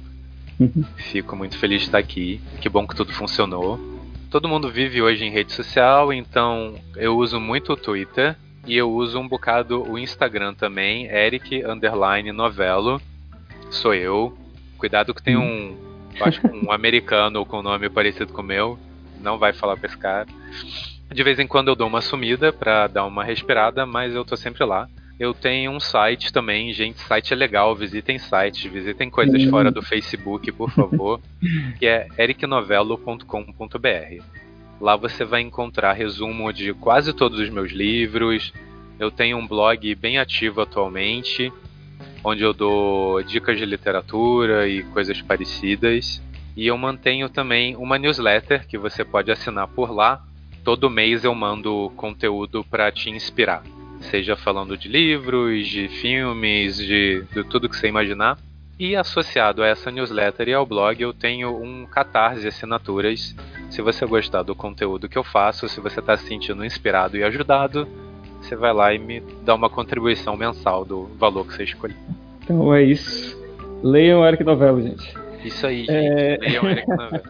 Uhum. 0.61 0.85
Fico 0.97 1.35
muito 1.35 1.57
feliz 1.57 1.81
de 1.81 1.87
estar 1.87 1.97
aqui. 1.97 2.43
Que 2.61 2.69
bom 2.69 2.87
que 2.87 2.95
tudo 2.95 3.11
funcionou. 3.15 3.81
Todo 4.31 4.51
mundo 4.51 4.71
vive 4.71 5.01
hoje 5.01 5.25
em 5.25 5.31
rede 5.31 5.51
social, 5.55 6.13
então 6.13 6.75
eu 6.95 7.17
uso 7.17 7.41
muito 7.41 7.73
o 7.73 7.77
Twitter 7.77 8.37
e 8.67 8.77
eu 8.77 8.93
uso 8.93 9.19
um 9.19 9.27
bocado 9.27 9.83
o 9.91 9.99
Instagram 9.99 10.53
também, 10.53 11.07
Eric 11.07 11.65
underline 11.65 12.33
novelo. 12.33 13.01
Sou 13.71 13.95
eu. 13.95 14.37
Cuidado 14.77 15.15
que 15.15 15.23
tem 15.23 15.39
um, 15.39 15.75
acho 16.21 16.47
um 16.49 16.69
americano 16.73 17.47
com 17.47 17.63
nome 17.63 17.89
parecido 17.89 18.31
com 18.31 18.43
o 18.43 18.45
meu. 18.45 18.79
Não 19.23 19.39
vai 19.39 19.53
falar 19.53 19.77
pra 19.77 19.87
esse 19.87 19.97
cara. 19.97 20.27
De 21.11 21.23
vez 21.23 21.39
em 21.39 21.47
quando 21.47 21.69
eu 21.69 21.77
dou 21.77 21.87
uma 21.87 22.01
sumida 22.01 22.53
para 22.53 22.87
dar 22.87 23.07
uma 23.07 23.25
respirada, 23.25 23.87
mas 23.87 24.15
eu 24.15 24.25
tô 24.25 24.37
sempre 24.37 24.65
lá. 24.65 24.89
Eu 25.21 25.35
tenho 25.35 25.71
um 25.71 25.79
site 25.79 26.33
também, 26.33 26.73
gente, 26.73 26.99
site 27.01 27.33
é 27.33 27.37
legal, 27.37 27.77
visitem 27.77 28.19
sites, 28.19 28.65
visitem 28.65 29.09
coisas 29.09 29.45
fora 29.45 29.71
do 29.71 29.83
Facebook, 29.83 30.51
por 30.51 30.71
favor, 30.71 31.21
que 31.79 31.87
é 31.87 32.09
ericnovello.com.br. 32.19 34.25
Lá 34.81 34.97
você 34.97 35.25
vai 35.25 35.43
encontrar 35.43 35.93
resumo 35.93 36.53
de 36.53 36.75
quase 36.75 37.13
todos 37.13 37.39
os 37.39 37.49
meus 37.51 37.71
livros. 37.71 38.53
Eu 38.99 39.13
tenho 39.13 39.37
um 39.37 39.47
blog 39.47 39.95
bem 39.95 40.19
ativo 40.19 40.61
atualmente, 40.61 41.53
onde 42.25 42.43
eu 42.43 42.53
dou 42.53 43.23
dicas 43.23 43.57
de 43.57 43.65
literatura 43.65 44.67
e 44.67 44.83
coisas 44.83 45.23
parecidas. 45.23 46.21
E 46.57 46.67
eu 46.67 46.77
mantenho 46.77 47.29
também 47.29 47.77
uma 47.77 47.99
newsletter 47.99 48.67
que 48.67 48.79
você 48.79 49.05
pode 49.05 49.31
assinar 49.31 49.69
por 49.69 49.91
lá. 49.91 50.23
Todo 50.65 50.91
mês 50.91 51.25
eu 51.25 51.35
mando 51.35 51.93
conteúdo 51.97 52.65
para 52.65 52.91
te 52.93 53.11
inspirar 53.11 53.63
seja 54.03 54.37
falando 54.37 54.77
de 54.77 54.89
livros, 54.89 55.67
de 55.67 55.89
filmes, 55.89 56.77
de, 56.77 57.25
de 57.33 57.45
tudo 57.45 57.69
que 57.69 57.77
você 57.77 57.89
imaginar. 57.89 58.39
E 58.79 58.97
associado 58.97 59.63
a 59.63 59.67
essa 59.67 59.91
newsletter 59.91 60.49
e 60.49 60.55
ao 60.55 60.67
blog, 60.67 61.01
eu 61.01 61.13
tenho 61.13 61.57
um 61.57 61.87
catarse 61.87 62.47
assinaturas. 62.49 63.35
Se 63.71 63.81
você 63.81 64.05
gostar 64.05 64.43
do 64.43 64.55
conteúdo 64.55 65.09
que 65.09 65.17
eu 65.17 65.23
faço, 65.23 65.69
se 65.69 65.81
você 65.81 66.01
está 66.01 66.17
se 66.17 66.27
sentindo 66.27 66.65
inspirado 66.65 67.17
e 67.17 67.23
ajudado, 67.23 67.87
você 68.41 68.57
vai 68.57 68.73
lá 68.73 68.93
e 68.93 68.99
me 68.99 69.21
dá 69.45 69.55
uma 69.55 69.71
contribuição 69.71 70.37
mensal 70.37 70.85
do 70.85 71.05
valor 71.17 71.47
que 71.47 71.55
você 71.55 71.65
escolheu. 71.65 71.97
Então 72.43 72.75
é 72.75 72.83
isso. 72.83 73.41
Leiam 73.83 74.21
o 74.21 74.27
Eric 74.27 74.43
Novello, 74.43 74.83
gente. 74.83 75.22
Isso 75.45 75.67
aí, 75.67 75.85
gente. 75.85 75.91
É... 75.91 76.39
Leiam 76.39 76.71
Eric 76.71 76.89
Novello. 76.89 77.23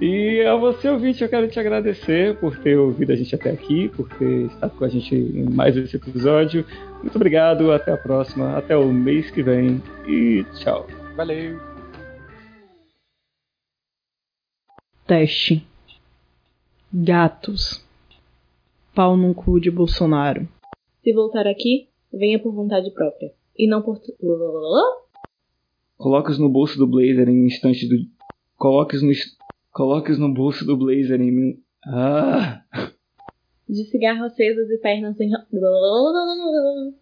e 0.00 0.42
a 0.42 0.56
você, 0.56 0.88
ouvinte, 0.88 1.22
eu 1.22 1.28
quero 1.28 1.48
te 1.48 1.58
agradecer 1.58 2.36
por 2.38 2.56
ter 2.58 2.76
ouvido 2.76 3.12
a 3.12 3.16
gente 3.16 3.34
até 3.34 3.50
aqui, 3.50 3.88
por 3.88 4.08
ter 4.18 4.46
estado 4.46 4.76
com 4.76 4.84
a 4.84 4.88
gente 4.88 5.14
em 5.14 5.48
mais 5.50 5.76
esse 5.76 5.96
episódio. 5.96 6.64
Muito 7.02 7.16
obrigado, 7.16 7.72
até 7.72 7.92
a 7.92 7.96
próxima, 7.96 8.56
até 8.56 8.76
o 8.76 8.92
mês 8.92 9.30
que 9.30 9.42
vem 9.42 9.82
e 10.06 10.44
tchau. 10.54 10.86
Valeu! 11.16 11.60
Teste. 15.06 15.66
Gatos. 16.92 17.84
Pau 18.94 19.16
no 19.16 19.34
cu 19.34 19.58
de 19.60 19.70
Bolsonaro. 19.70 20.46
Se 21.02 21.12
voltar 21.12 21.46
aqui, 21.46 21.88
venha 22.12 22.38
por 22.38 22.52
vontade 22.52 22.90
própria. 22.92 23.32
E 23.58 23.66
não 23.68 23.82
por. 23.82 24.00
Coloque-os 26.02 26.36
no 26.36 26.48
bolso 26.48 26.76
do 26.76 26.88
blazer 26.88 27.28
em 27.28 27.44
um 27.44 27.46
instante 27.46 27.88
do. 27.88 27.94
Coloque-os 28.56 29.02
no. 29.02 29.12
Coloque-os 29.70 30.18
no 30.18 30.34
bolso 30.34 30.66
do 30.66 30.76
blazer 30.76 31.20
em. 31.20 31.56
Ah! 31.86 32.60
De 33.68 33.84
cigarro 33.84 34.24
acesos 34.24 34.68
e 34.68 34.78
pernas 34.78 35.14
em. 35.20 35.30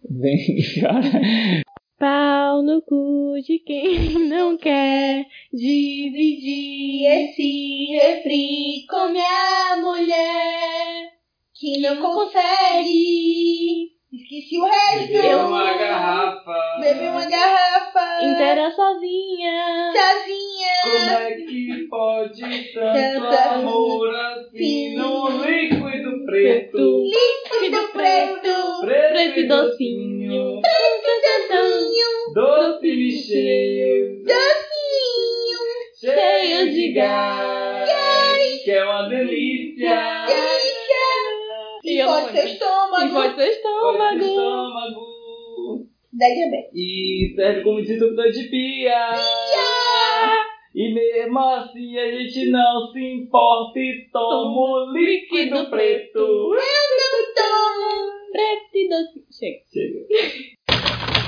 Vem, 0.07 0.57
cara. 0.79 1.63
Pau 1.97 2.61
no 2.61 2.83
cu 2.83 3.39
de 3.43 3.57
quem 3.57 4.29
não 4.29 4.55
quer 4.55 5.25
dividir 5.51 7.07
esse 7.07 7.87
refri 7.93 8.85
com 8.87 9.11
minha 9.11 9.77
mulher 9.81 11.11
que 11.55 11.81
não 11.81 11.97
consegue 11.97 13.90
Esqueci 14.13 14.59
o 14.59 14.65
resto. 14.65 15.13
Bebeu 15.13 15.39
uma 15.39 15.73
garrafa. 15.73 16.79
Bebi 16.81 17.07
uma 17.07 17.25
garrafa. 17.25 18.25
Inteira 18.25 18.69
sozinha. 18.69 19.93
Sozinha. 19.95 20.71
Como 20.83 21.11
é 21.17 21.31
que 21.35 21.87
pode 21.89 22.73
tanto 22.73 23.37
amor 23.55 24.13
assim 24.13 24.97
no 24.97 25.29
líquido 25.45 26.25
preto? 26.25 27.05
Líquido 27.05 27.87
preto. 27.93 28.81
Preto 28.81 29.39
e 29.39 29.47
docinho. 29.47 30.61
Preto 30.61 31.07
e 31.07 31.29
docinho. 31.29 32.33
Doce 32.33 32.87
e 32.87 33.11
cheio. 33.11 34.25
Docinho. 34.25 35.59
Cheio 35.97 36.69
de 36.69 36.91
gás. 36.91 37.87
Gás. 37.87 38.63
Que 38.65 38.71
é 38.71 38.83
uma 38.83 39.07
delícia. 39.07 40.25
E 41.83 42.03
pode 42.03 42.31
ser 42.31 42.45
estômago. 42.45 43.05
E 43.05 43.11
pode 43.11 43.35
ser 43.35 43.49
estômago. 43.49 43.97
Pode 43.97 44.23
ser 44.23 44.29
estômago. 44.29 45.21
Da 46.13 46.27
diabetes. 46.27 46.71
E 46.73 47.33
serve 47.35 47.63
como 47.63 47.81
disruptor 47.81 48.29
de 48.31 48.43
pia. 48.43 49.13
Pia! 49.13 50.51
E 50.73 50.93
mesmo 50.93 51.39
assim 51.39 51.97
a 51.97 52.11
gente 52.11 52.49
não 52.49 52.91
se 52.91 52.99
importa 52.99 53.79
e 53.79 54.07
toma 54.11 54.61
o 54.61 54.93
líquido 54.93 55.69
preto. 55.69 56.19
Eu 56.19 56.55
não 56.55 57.33
tomo. 57.35 58.11
Preto 58.31 58.75
e 58.75 58.89
doce. 58.89 59.25
Chega. 59.31 59.59
Chega. 59.69 61.20